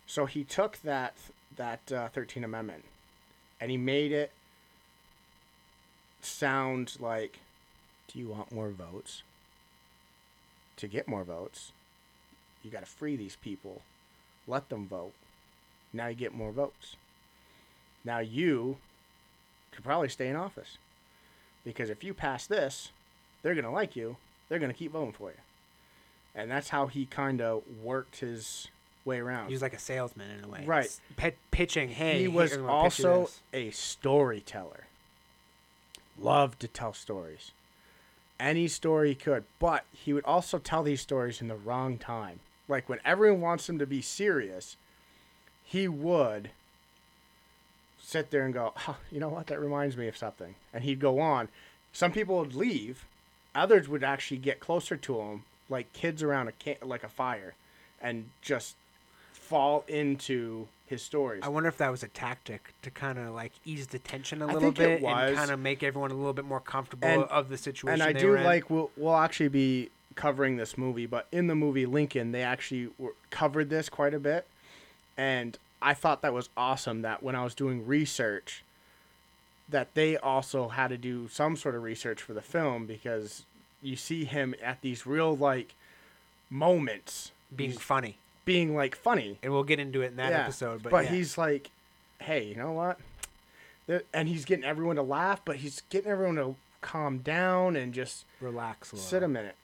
[0.05, 1.15] So he took that
[1.55, 2.83] that uh, 13th Amendment
[3.61, 4.31] and he made it
[6.21, 7.39] sound like,
[8.07, 9.21] do you want more votes?
[10.77, 11.71] To get more votes,
[12.63, 13.81] you got to free these people,
[14.47, 15.13] let them vote.
[15.93, 16.95] Now you get more votes.
[18.03, 18.77] Now you
[19.71, 20.77] could probably stay in office
[21.63, 22.91] because if you pass this,
[23.41, 24.17] they're gonna like you.
[24.49, 25.37] They're gonna keep voting for you,
[26.35, 28.67] and that's how he kind of worked his
[29.05, 29.47] way around.
[29.47, 30.63] He was like a salesman in a way.
[30.65, 30.99] Right.
[31.17, 34.85] Pit- pitching, hey, he was here, I'm gonna pitch you also a storyteller.
[36.19, 37.51] Loved to tell stories,
[38.39, 42.39] any story he could, but he would also tell these stories in the wrong time.
[42.67, 44.77] Like when everyone wants him to be serious,
[45.63, 46.51] he would
[48.05, 50.55] sit there and go, oh, you know what, that reminds me of something.
[50.73, 51.47] And he'd go on.
[51.93, 53.05] Some people would leave,
[53.55, 57.53] others would actually get closer to him, like kids around a ca- like a fire,
[58.01, 58.75] and just
[59.31, 61.41] fall into his stories.
[61.43, 64.47] I wonder if that was a tactic to kind of like ease the tension a
[64.47, 65.29] I little bit was.
[65.29, 68.01] and kind of make everyone a little bit more comfortable And- of the situation.
[68.01, 71.85] and I do like we'll we'll actually be covering this movie, but in the movie
[71.85, 74.45] Lincoln, they actually were, covered this quite a bit,
[75.17, 77.01] and I thought that was awesome.
[77.03, 78.63] That when I was doing research,
[79.69, 83.45] that they also had to do some sort of research for the film because
[83.81, 85.75] you see him at these real like
[86.49, 88.17] moments being he's funny.
[88.45, 90.83] being like funny And we'll get into it in that Yeah, episode.
[90.83, 91.11] But, yeah.
[91.11, 91.69] he's like,
[92.19, 92.99] hey, you know what?
[94.13, 98.25] And he's getting everyone to laugh, but he's getting everyone to calm down and just
[98.39, 99.55] relax a sit a minute.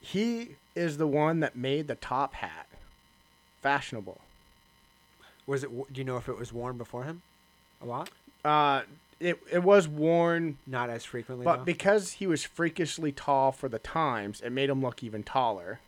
[0.00, 2.66] He is the one that made the top hat
[3.62, 4.20] fashionable.
[5.46, 5.70] Was it?
[5.92, 7.22] Do you know if it was worn before him?
[7.82, 8.10] A lot.
[8.44, 8.82] Uh,
[9.20, 11.44] it it was worn, Not as frequently.
[11.44, 11.64] but though?
[11.64, 15.80] because he was freakishly tall for the times, it made him look even taller.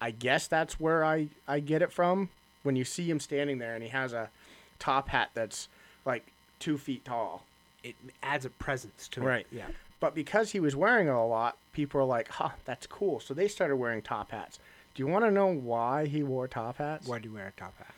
[0.00, 2.28] I guess that's where I I get it from.
[2.62, 4.30] When you see him standing there and he has a
[4.78, 5.68] top hat that's
[6.04, 6.26] like
[6.58, 7.44] two feet tall.
[7.84, 9.46] it adds a presence to Right.
[9.52, 9.56] it.
[9.56, 9.66] Yeah.
[10.00, 13.20] But because he was wearing it a lot, people are like, huh, that's cool.
[13.20, 14.58] So they started wearing top hats.
[14.94, 17.06] Do you want to know why he wore top hats?
[17.06, 17.94] Why do you wear a top hat?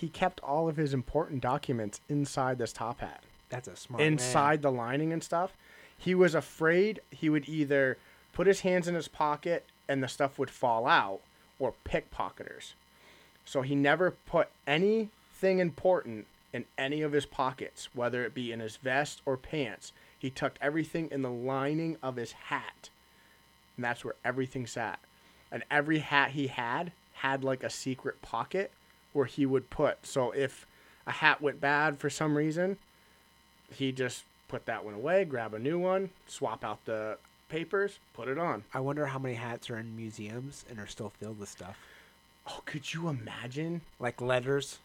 [0.00, 4.12] He kept all of his important documents inside this top hat, That's a smart man.
[4.12, 5.56] inside the lining and stuff.
[5.96, 7.96] He was afraid he would either
[8.32, 11.20] put his hands in his pocket and the stuff would fall out
[11.60, 12.72] or pickpocketers.
[13.44, 18.58] So he never put anything important in any of his pockets, whether it be in
[18.58, 19.92] his vest or pants.
[20.18, 22.90] He tucked everything in the lining of his hat.
[23.76, 24.98] And that's where everything sat.
[25.52, 28.72] And every hat he had had like a secret pocket
[29.14, 30.06] where he would put.
[30.06, 30.66] So if
[31.06, 32.76] a hat went bad for some reason,
[33.72, 37.16] he just put that one away, grab a new one, swap out the
[37.48, 38.64] papers, put it on.
[38.74, 41.78] I wonder how many hats are in museums and are still filled with stuff.
[42.46, 43.80] Oh, could you imagine?
[43.98, 44.80] Like letters,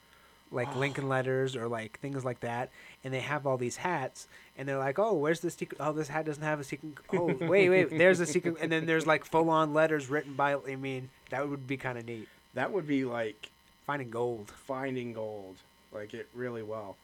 [0.52, 0.80] like oh.
[0.80, 2.70] Lincoln letters or like things like that.
[3.04, 5.80] And they have all these hats and they're like, oh, where's the secret?
[5.82, 6.94] Oh, this hat doesn't have a secret.
[7.14, 8.58] Oh, wait, wait, there's a secret.
[8.62, 11.98] And then there's like full on letters written by, I mean, that would be kind
[11.98, 12.28] of neat.
[12.54, 13.52] That would be like
[13.90, 14.52] Finding gold.
[14.52, 15.56] finding gold,
[15.92, 16.96] like it really well.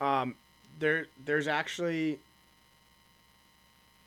[0.00, 0.36] Um,
[0.78, 2.20] there, there's actually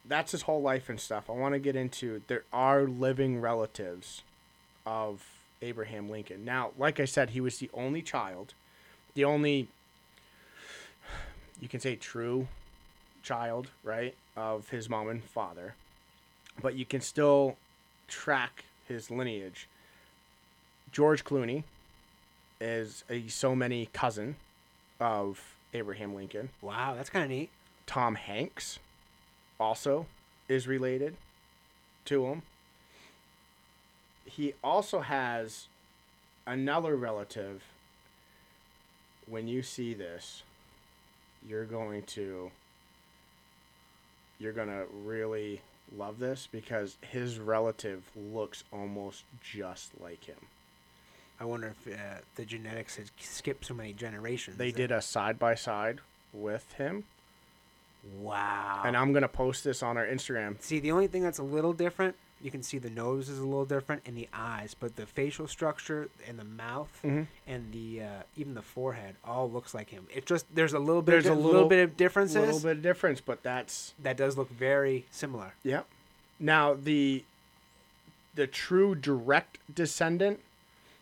[0.08, 1.30] that's his whole life and stuff.
[1.30, 2.24] I want to get into.
[2.28, 4.24] There are living relatives
[4.88, 5.24] of
[5.62, 6.44] Abraham Lincoln.
[6.44, 8.56] Now, like I said, he was the only child,
[9.14, 9.68] the only
[11.62, 12.48] you can say true
[13.22, 15.76] child, right, of his mom and father,
[16.60, 17.56] but you can still
[18.08, 19.68] track his lineage.
[20.92, 21.66] George Clooney
[22.62, 24.36] is a so many cousin
[25.00, 26.50] of Abraham Lincoln.
[26.62, 27.50] Wow, that's kind of neat.
[27.86, 28.80] Tom Hanks
[29.60, 30.06] also
[30.48, 31.16] is related
[32.06, 32.42] to him.
[34.26, 35.68] He also has
[36.46, 37.64] another relative.
[39.28, 40.44] When you see this,
[41.48, 42.52] you're going to
[44.40, 45.62] you're going to really
[45.96, 50.38] love this because his relative looks almost just like him.
[51.40, 51.98] I wonder if uh,
[52.36, 54.58] the genetics had skipped so many generations.
[54.58, 56.00] They did a side by side
[56.34, 57.06] with him,
[58.22, 58.82] Wow.
[58.86, 60.62] and I'm going to post this on our Instagram.
[60.62, 63.44] See, the only thing that's a little different, you can see the nose is a
[63.46, 67.28] little different and the eyes, but the facial structure and the mouth Mhm.
[67.48, 70.08] and the uh, even the forehead all looks like him.
[70.14, 72.36] It just there's a little bit There's of, a little, little- bit of differences.
[72.38, 75.54] A little bit of difference, but that's that does look very similar.
[75.64, 75.86] Yep.
[76.40, 77.26] Now the
[78.36, 80.40] the true direct descendant,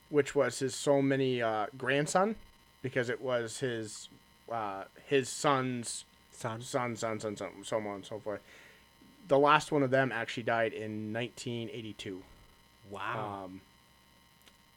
[0.09, 2.35] which was his so many uh, grandson,
[2.81, 4.09] because it was his
[4.51, 6.61] uh, his son's Son.
[6.61, 8.41] son, son, son, son, so on and so forth.
[9.27, 12.21] The last one of them actually died in 1982.
[12.91, 13.43] Wow.
[13.45, 13.61] Um,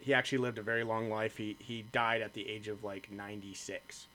[0.01, 1.37] he actually lived a very long life.
[1.37, 4.07] He he died at the age of like 96.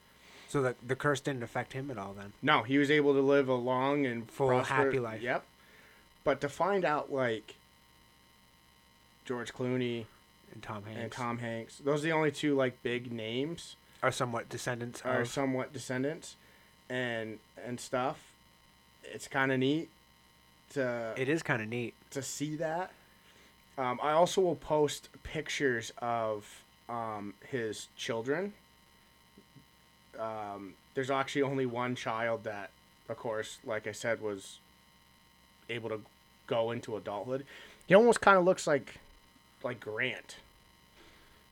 [0.47, 2.33] so the the curse didn't affect him at all then.
[2.41, 5.21] No, he was able to live a long and Full, prosper- happy life.
[5.21, 5.43] Yep.
[6.23, 7.55] But to find out like
[9.25, 10.05] George Clooney
[10.53, 14.11] And Tom Hanks and Tom Hanks, those are the only two like big names are
[14.11, 15.27] somewhat descendants are of.
[15.27, 16.35] somewhat descendants
[16.89, 18.19] and and stuff.
[19.03, 19.89] It's kind of neat
[20.73, 21.93] to It is kind of neat.
[22.11, 22.91] to see that.
[23.77, 28.53] Um, I also will post pictures of um, his children.
[30.17, 32.69] Um, there's actually only one child that,
[33.09, 34.59] of course, like I said, was
[35.69, 35.99] able to
[36.47, 37.45] go into adulthood.
[37.85, 38.95] He almost kind of looks like,
[39.65, 40.37] like Grant.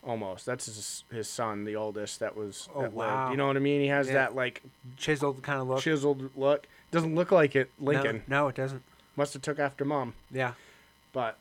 [0.03, 0.45] Almost.
[0.45, 2.19] That's his his son, the oldest.
[2.19, 2.67] That was.
[2.75, 2.95] Oh, that lived.
[2.95, 3.31] wow.
[3.31, 3.81] You know what I mean?
[3.81, 4.13] He has Yeah.
[4.13, 4.61] that like
[4.97, 5.81] Chiseled kind of look.
[5.81, 6.67] chiseled look.
[6.91, 7.71] Doesn't look like it.
[7.79, 8.83] No- Lincoln No, it doesn't.
[9.15, 10.13] must have took after mom.
[10.29, 10.53] Yeah.
[11.13, 11.37] But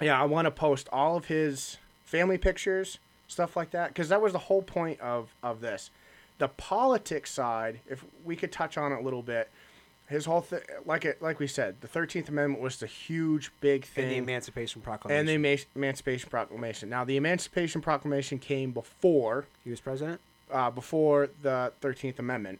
[0.00, 4.22] yeah, I want to post all of his family pictures, stuff like that, because that
[4.22, 5.90] was the whole point of of this.
[6.38, 9.50] The politics side, if we could touch on it a little bit,
[10.10, 13.84] his whole thing, like it, like we said, the Thirteenth Amendment was the huge, big
[13.86, 14.04] thing.
[14.04, 15.18] And the Emancipation Proclamation.
[15.20, 16.88] and the Ema- Emancipation Proclamation.
[16.90, 20.20] Now, the Emancipation Proclamation came before he was president.
[20.50, 22.58] uh, before the 13th Amendment.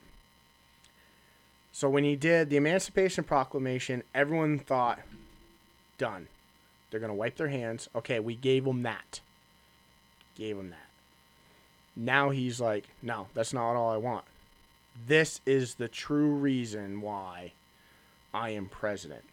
[1.72, 5.00] So when he did the Emancipation Proclamation, everyone thought,
[5.98, 6.28] done.
[6.90, 7.88] They're going to wipe their hands.
[7.94, 9.20] Okay, we gave them that.
[10.36, 10.86] Gave them that.
[11.96, 14.24] Now he's like, no, that's not all I want.
[15.06, 17.52] This is the true reason why
[18.32, 19.24] I am president.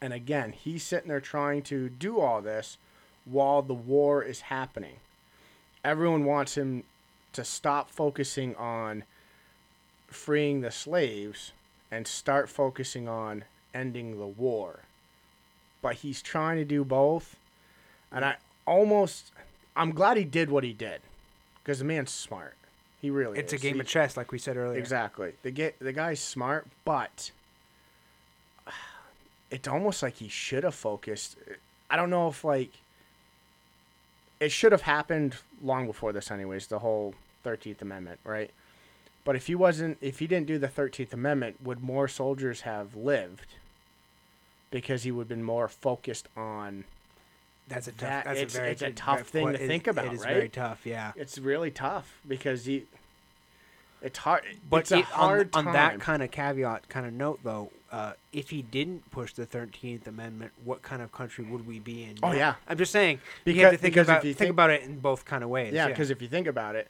[0.00, 2.78] And again, he's sitting there trying to do all this
[3.24, 4.96] while the war is happening.
[5.84, 6.84] Everyone wants him
[7.32, 9.04] to stop focusing on
[10.06, 11.52] freeing the slaves
[11.90, 14.80] and start focusing on ending the war.
[15.82, 17.36] But he's trying to do both.
[18.10, 19.32] And I almost
[19.76, 21.00] I'm glad he did what he did
[21.62, 22.56] because the man's smart.
[23.00, 24.78] He really It's a game He- of chess, like we said earlier.
[24.78, 25.34] Exactly.
[25.42, 27.30] The get the guy's smart, but
[29.50, 31.36] it's almost like he should have focused.
[31.90, 32.70] I don't know if like
[34.40, 38.50] it should have happened long before this anyways, the whole 13th amendment, right?
[39.24, 42.94] But if he wasn't if he didn't do the 13th amendment, would more soldiers have
[42.96, 43.54] lived?
[44.70, 46.84] Because he would have been more focused on
[47.68, 48.00] That's a tough.
[48.00, 50.34] That- that's it's- a very it's a tough thing to think about, It is right?
[50.34, 50.80] very tough.
[50.84, 51.12] Yeah.
[51.16, 52.86] it's really tough because he
[54.00, 54.42] It's hard.
[54.70, 58.12] But it's it- hard on, on that kind of caveat kind of note, though, uh,
[58.32, 62.16] if he didn't push the Thirteenth Amendment, what kind of country would we be in?
[62.22, 62.54] Oh, yeah.
[62.68, 65.00] I'm just saying you Because- have to think about you think, think- about it in
[65.00, 65.74] both kind of ways.
[65.74, 66.88] yeah, because if you think about it,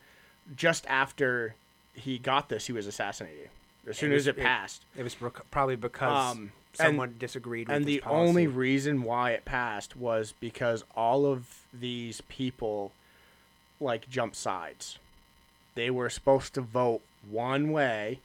[0.55, 1.55] just after
[1.95, 3.49] he got this, he was assassinated.
[3.89, 5.16] As soon was- as it it- passed, it was
[5.51, 6.53] probably because Um, and-
[6.89, 8.28] someone disagreed with and the policy.
[8.28, 12.93] only reason why it passed was because all of these people
[13.80, 14.99] like jump sides.
[15.74, 18.20] They were supposed to vote one way.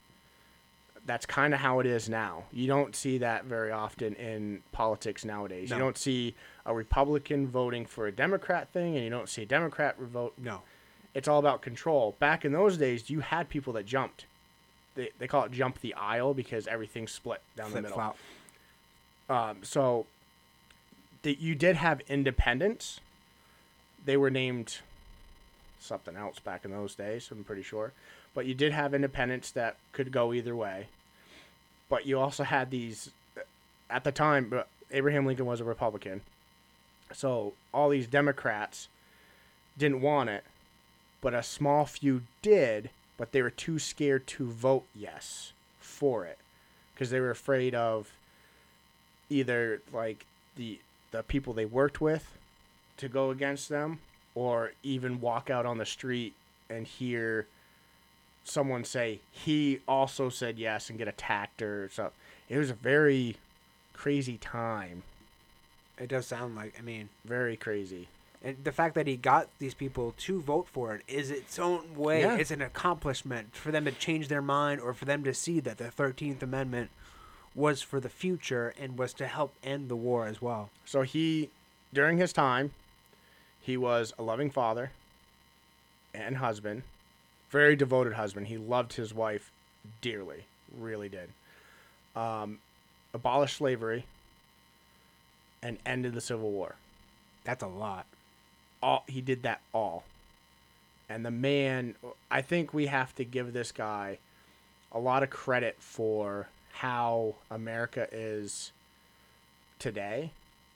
[1.06, 2.46] That's kind of how it is now.
[2.52, 5.70] You don't see that very often in politics nowadays.
[5.70, 5.76] No.
[5.76, 6.34] You don't see
[6.66, 10.34] a Republican voting for a Democrat thing, and you don't see a Democrat vote.
[10.38, 10.62] no.
[11.14, 12.16] It's all about control.
[12.18, 14.26] Back in those days, you had people that jumped.
[14.96, 17.96] They, they call it jump the aisle because everything's split down the Flip middle.
[17.96, 18.18] flop.
[19.30, 20.06] Um, so
[21.24, 23.00] that you did have independents.
[24.06, 24.80] They were named
[25.80, 27.92] something else back in those days, I'm pretty sure.
[28.34, 30.88] But you did have independents that could go either way.
[31.90, 33.12] But you also had these
[33.90, 36.22] at the time but Abraham Lincoln was a Republican.
[37.12, 38.88] So all these Democrats
[39.78, 40.44] didn't want it,
[41.22, 46.38] but a small few did, but they were too scared to vote yes for it
[46.94, 48.12] because they were afraid of
[49.30, 50.80] either like the
[51.12, 52.38] the people they worked with
[52.98, 54.00] to go against them
[54.36, 56.34] or even walk out on the street
[56.70, 57.48] and hear
[58.44, 62.12] someone say he also said yes and get attacked or so
[62.50, 63.38] it was a very
[63.94, 65.04] crazy time
[65.98, 66.74] It does sound like.
[66.78, 68.08] I mean, very crazy
[68.44, 71.96] and the fact that he got these people to vote for it is its own
[71.96, 72.22] way.
[72.22, 72.36] Yeah.
[72.36, 75.78] It's an accomplishment for them to change their mind or for them to see that
[75.78, 76.90] the Thirteenth Amendment
[77.56, 80.70] was for the future and was to help end the war as well.
[80.86, 81.50] so he
[81.94, 82.72] during his time
[83.62, 84.92] he was a loving father
[86.16, 86.82] and husband
[87.52, 89.52] very devoted husband he loved his wife
[90.02, 91.30] dearly really did
[92.16, 92.58] um,
[93.14, 94.06] abolished slavery
[95.62, 96.76] and ended the civil war
[97.44, 98.06] That's a lot.
[98.84, 100.04] All he did that all.
[101.10, 101.96] And the man
[102.30, 104.18] i think we have to give this guy
[104.92, 108.72] a lot of credit for how america is
[109.80, 110.32] today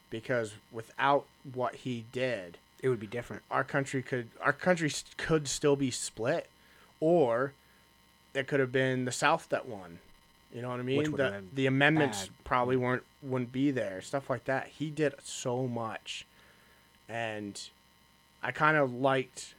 [0.09, 3.41] because without what he did It would be different.
[3.49, 6.47] our country could our country could still be split
[6.99, 7.53] or
[8.35, 9.99] it could have been the south that won.
[10.53, 10.97] You know what i mean?
[11.11, 12.43] Would the, the amendments bad.
[12.43, 14.67] probably weren't wouldn't be there stuff like that.
[14.67, 16.25] He did so much.
[17.09, 17.59] And
[18.43, 19.55] i kind of liked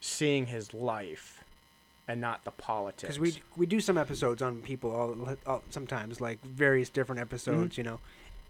[0.00, 1.44] seeing his life
[2.08, 3.16] and not the politics.
[3.16, 7.28] Because we we do some episodes on people all, all sometimes like various different Mm-hmm.
[7.34, 8.00] episodes you know.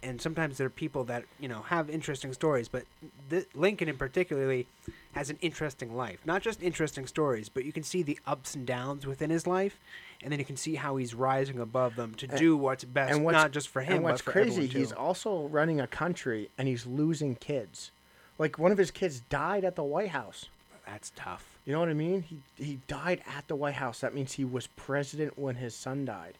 [0.04, 2.84] And sometimes there are people that you know have interesting stories but
[3.30, 4.66] th- lincoln in particularly
[5.12, 6.18] has an interesting life.
[6.24, 9.78] Not just interesting stories but you can see the ups and downs within his life
[10.22, 13.12] and then you can see how he's rising above them to And- do what's best
[13.14, 15.86] and what's, not just for him and what's but for crazy he's also running a
[15.86, 17.90] country and he's losing kids
[18.42, 20.40] like one of his kids died at the white house
[20.86, 22.22] that's tough You know what I mean?
[22.22, 22.38] He
[22.68, 24.00] he died at the White House.
[24.00, 26.34] That means he was president when his son died.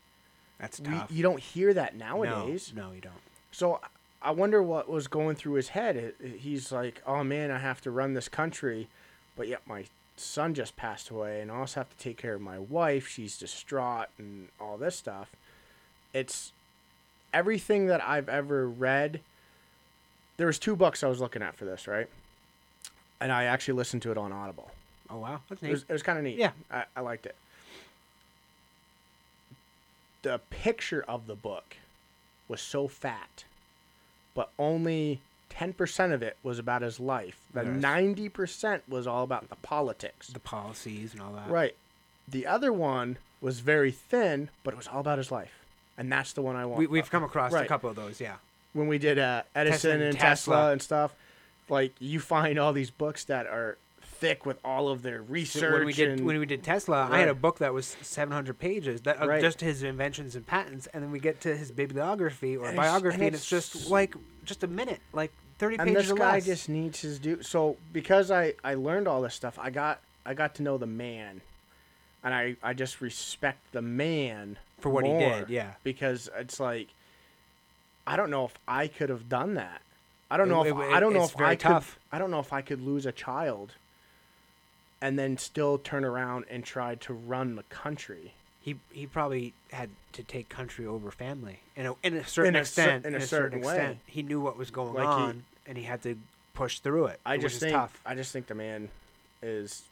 [0.58, 2.72] that's We, tough you don't hear that nowadays.
[2.74, 3.22] no you don't
[3.52, 3.80] So
[4.20, 6.14] I wonder what was going through his head.
[6.46, 8.88] He's like, "Oh man, I have to run this country,
[9.36, 9.84] but yet my
[10.16, 13.08] son just passed away, and I also have to take care of my wife.
[13.08, 15.28] She's distraught and all this stuff."
[16.12, 16.52] It's
[17.32, 19.20] everything that I've ever read.
[20.36, 22.08] There was two books I was looking at for this, right?
[23.20, 24.70] And I actually listened to it on Audible.
[25.10, 26.38] oh wow that's It neat was, it was kind of neat.
[26.38, 26.52] Yeah.
[26.70, 27.36] I, I liked it.
[30.22, 31.76] The picture of the book
[32.48, 33.44] was so fat,
[34.34, 35.20] but only
[35.50, 37.38] 10% of it was about his life.
[37.52, 40.28] The 90% was all about the politics.
[40.28, 41.76] the policies and all that Right.
[42.28, 45.52] The other one was very thin, but it was all about his life.
[45.98, 46.78] And that's the one I want.
[46.78, 48.36] we, we've come across a couple of those yeah
[48.72, 50.54] when we did uh, Edison and and Tesla.
[50.56, 50.72] Tesla.
[50.72, 51.14] and stuff,
[51.68, 55.72] like you find all these books that are thick with all of their research.
[55.72, 58.58] when we did and, when we did Tesla, I had a book that was 700
[58.58, 59.40] pages that of Right.
[59.40, 63.14] just his inventions and patents, and then we get to his bibliography or And biography,
[63.16, 64.14] and and it's, it's- just like
[64.44, 65.88] just a minute, like 30 pages.
[65.88, 66.46] and this guy less.
[66.46, 67.42] just needs his do.
[67.42, 70.86] So because I I learned all this stuff, I got I got to know the
[70.86, 71.40] man,
[72.22, 75.72] and I I just respect the man For what he did, yeah.
[75.82, 76.88] Because it's like,
[78.06, 79.82] I don't know if I could have done that.
[80.30, 81.98] I don't know It- if it- I don't know if I tough.
[82.10, 82.16] could.
[82.16, 83.74] I don't know if I could lose a child.
[85.00, 88.34] And then still turn around and try to run the country.
[88.64, 92.62] he he probably had to take country over family in a in a certain In
[92.62, 93.06] a cer- extent.
[93.06, 93.28] in a certain,
[93.58, 93.74] certain way.
[93.74, 96.16] extent, he knew what was going Like he- on, and he had to
[96.54, 97.18] push through it.
[97.26, 98.00] I just think tough.
[98.06, 98.88] I just think the man
[99.42, 99.82] is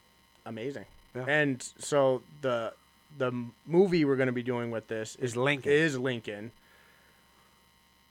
[0.45, 0.85] amazing.
[1.13, 1.25] Yeah.
[1.27, 2.73] And so the
[3.17, 3.33] the
[3.67, 5.69] movie we're going to be doing with this Is is Lincoln.
[5.73, 6.53] Is Lincoln.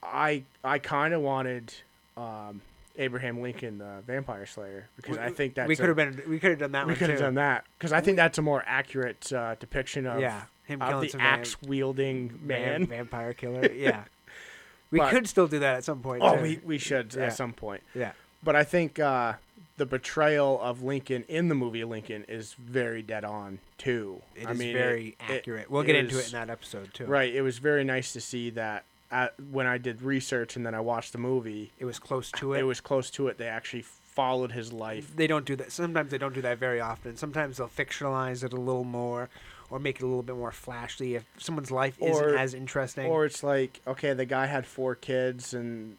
[0.02, 1.72] I I kind of wanted
[2.16, 2.60] um,
[2.98, 6.50] Abraham Lincoln, the Vampire Slayer, because I think that's we could have been we could
[6.50, 9.32] have done that we could have done that because I think that's a more accurate
[9.32, 12.86] uh, depiction of Yeah, him of killing the axe wielding van- man.
[12.86, 13.70] vampire killer.
[13.74, 14.04] Yeah,
[14.90, 16.22] we But- could still do that at some point.
[16.24, 16.42] Oh, too.
[16.42, 17.24] we we should Yeah.
[17.26, 17.82] at some point.
[17.94, 18.12] yeah.
[18.42, 19.34] But I think uh,
[19.76, 24.22] the betrayal of Lincoln in the movie Lincoln is very dead on too.
[24.34, 25.70] It is I mean, very it- it accurate.
[25.70, 27.04] we'll get into it in that episode too.
[27.04, 27.34] Right.
[27.34, 30.80] It was very nice to see that uh when I did research and then I
[30.80, 31.72] watched the movie.
[31.78, 32.60] It was close to it.
[32.60, 33.38] It was close to it.
[33.38, 35.14] They actually followed his life.
[35.16, 35.72] They don't do that.
[35.72, 37.16] Sometimes they don't do that very often.
[37.16, 39.28] Sometimes they'll fictionalize it a little more,
[39.70, 41.14] or make it a little bit more flashy.
[41.14, 44.94] If someone's life Or- isn't as interesting, Or it's like, okay, the guy had four
[44.94, 45.96] kids, and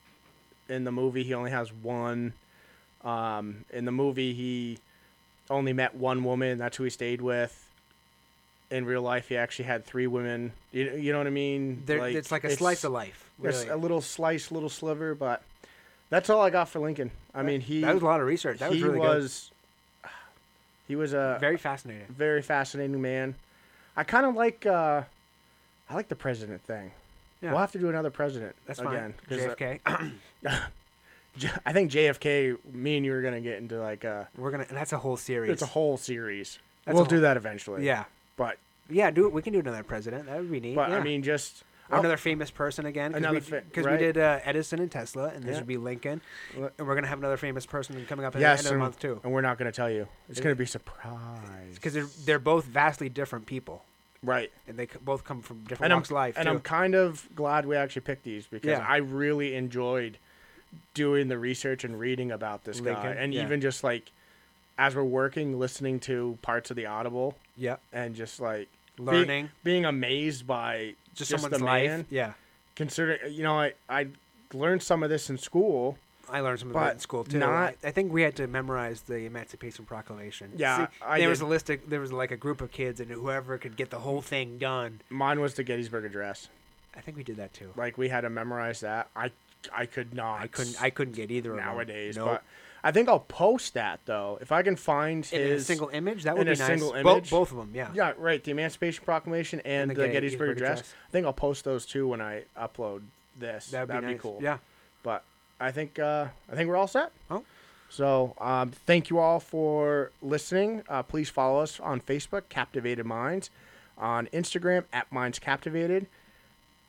[0.70, 2.34] in the movie he only has one.
[3.03, 4.78] Um, in the movie he
[5.49, 6.57] only met one woman.
[6.59, 7.68] That's who he stayed with.
[8.72, 10.54] In real life, he actually had three women.
[10.72, 11.84] You, you know what I mean?
[11.86, 13.30] There- it's like a slice of life.
[13.40, 13.68] Really.
[13.68, 15.42] a little slice, little sliver, but
[16.10, 17.10] that's all I got for Lincoln.
[17.34, 18.60] I mean, he that was a lot of research.
[18.60, 19.52] That was really was
[20.88, 21.38] he was a.
[21.40, 22.06] Very fascinating.
[22.10, 23.36] very fascinating man.
[23.98, 25.02] I kind of like uh,
[25.90, 26.92] I like the president thing.
[27.42, 27.52] Yeah.
[27.52, 29.16] We'll have to do another president That's again.
[29.28, 29.40] fine.
[29.40, 29.80] uh, JFK.
[31.38, 32.58] J- I think JFK.
[32.74, 34.68] Me and you are gonna get into like a We're gonna.
[34.70, 35.50] That's a whole series.
[35.52, 36.60] it's a whole series.
[36.86, 37.86] That's we'll a do that eventually.
[37.86, 38.04] Yeah.
[38.38, 38.58] But
[38.90, 39.12] Yeah.
[39.12, 39.34] Do it.
[39.34, 40.26] We can do another president.
[40.26, 40.76] That would be neat.
[40.76, 40.98] but yeah.
[40.98, 43.14] I mean just Or another famous person again.
[43.16, 44.00] Another Because we, fa- 'cause right.
[44.00, 45.58] we did uh, Edison and Tesla, and this Yeah.
[45.60, 46.22] would be Lincoln.
[46.56, 48.74] And we're gonna have another famous person coming up at yes, the end of the
[48.76, 49.20] and, month too.
[49.24, 50.08] and we're not gonna tell you.
[50.30, 51.76] It's It- gonna be a surprise.
[51.76, 53.84] Because they're they're both vastly different people,
[54.24, 54.52] right.
[54.68, 56.38] and they c- both come from different walks of life.
[56.38, 56.52] and too.
[56.52, 58.86] I'm kind of glad we actually picked these because Yeah.
[58.88, 60.18] I really enjoyed
[60.94, 63.44] doing the research and reading about this guy, Lincoln, and yeah.
[63.44, 64.12] even just like
[64.78, 69.49] as we're working, listening to parts of the Audible yeah, and just like be- learning
[69.64, 71.89] being amazed by just, just, someone's the life.
[71.89, 72.05] man.
[72.09, 72.34] Yeah,
[72.76, 74.07] Considering you know, I I
[74.53, 75.97] learned some of this in school.
[76.30, 77.39] I learned some of that in school too.
[77.39, 80.51] not- I, I think we had to memorize the Emancipation Proclamation.
[80.55, 81.70] Yeah, See, there was a list.
[81.70, 84.57] Of, there was like a group of kids, and whoever could get the whole thing
[84.57, 85.01] done.
[85.09, 86.47] Mine was the Gettysburg Address.
[86.95, 87.72] I think we did that too.
[87.76, 89.09] Like we had to memorize that.
[89.16, 89.32] I
[89.76, 90.41] I could not.
[90.41, 90.82] I couldn't.
[90.82, 91.66] I couldn't get either of them.
[91.66, 92.28] nowadays, Nope.
[92.28, 92.43] but
[92.84, 96.24] I think I'll post that though if I can find in his a single image,
[96.24, 96.68] that would be a nice.
[96.68, 97.30] single Bo- image?
[97.30, 97.90] both of them, yeah.
[97.94, 98.44] Yeah, right.
[98.44, 100.80] The Emancipation Proclamation and, the the, Get- Gettysburg Gettysburg Address.
[100.80, 100.94] Address.
[101.08, 103.02] I think I'll post those too when I upload
[103.40, 103.68] this.
[103.68, 104.22] That'd, That'd, be, be, nice.
[104.22, 104.40] cool.
[104.42, 104.58] Yeah.
[105.04, 105.24] But
[105.60, 107.12] I think uh, I think we're all set.
[107.30, 107.44] Oh.
[107.90, 110.84] So um, thank you all for listening.
[110.88, 113.50] Uh, please follow us on Facebook, Captivated Minds,
[113.98, 116.08] on Instagram at Minds Captivated.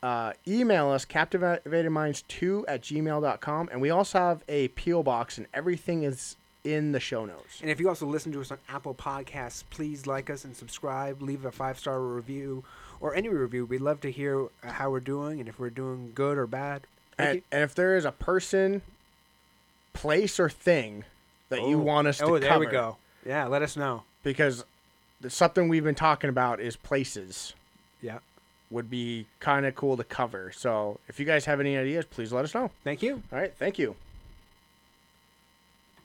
[0.02, 6.02] Uh, email us captivatedminds2 at gmail.com and we also have a peel box and everything
[6.02, 9.62] is in the show notes And if you also listen to us on Apple Podcasts,
[9.70, 11.20] please like us and subscribe.
[11.22, 12.64] Leave a five star review
[13.00, 13.64] or any review.
[13.64, 16.82] We'd love to hear how we're doing and if we're doing good or bad.
[17.18, 18.82] And, and if there is a person,
[19.92, 21.04] place, or thing
[21.48, 21.82] that you Oh.
[21.82, 22.96] want us to cover, Oh, there cover, we go.
[23.26, 24.02] Yeah, let us know.
[24.24, 24.64] because
[25.20, 27.54] the- something we've been talking about is places
[28.00, 28.18] Yeah.
[28.72, 30.50] Would be kind of cool to cover.
[30.54, 32.70] So if you guys have any ideas, please let us know.
[32.82, 33.22] Thank you.
[33.32, 33.94] All right, thank you.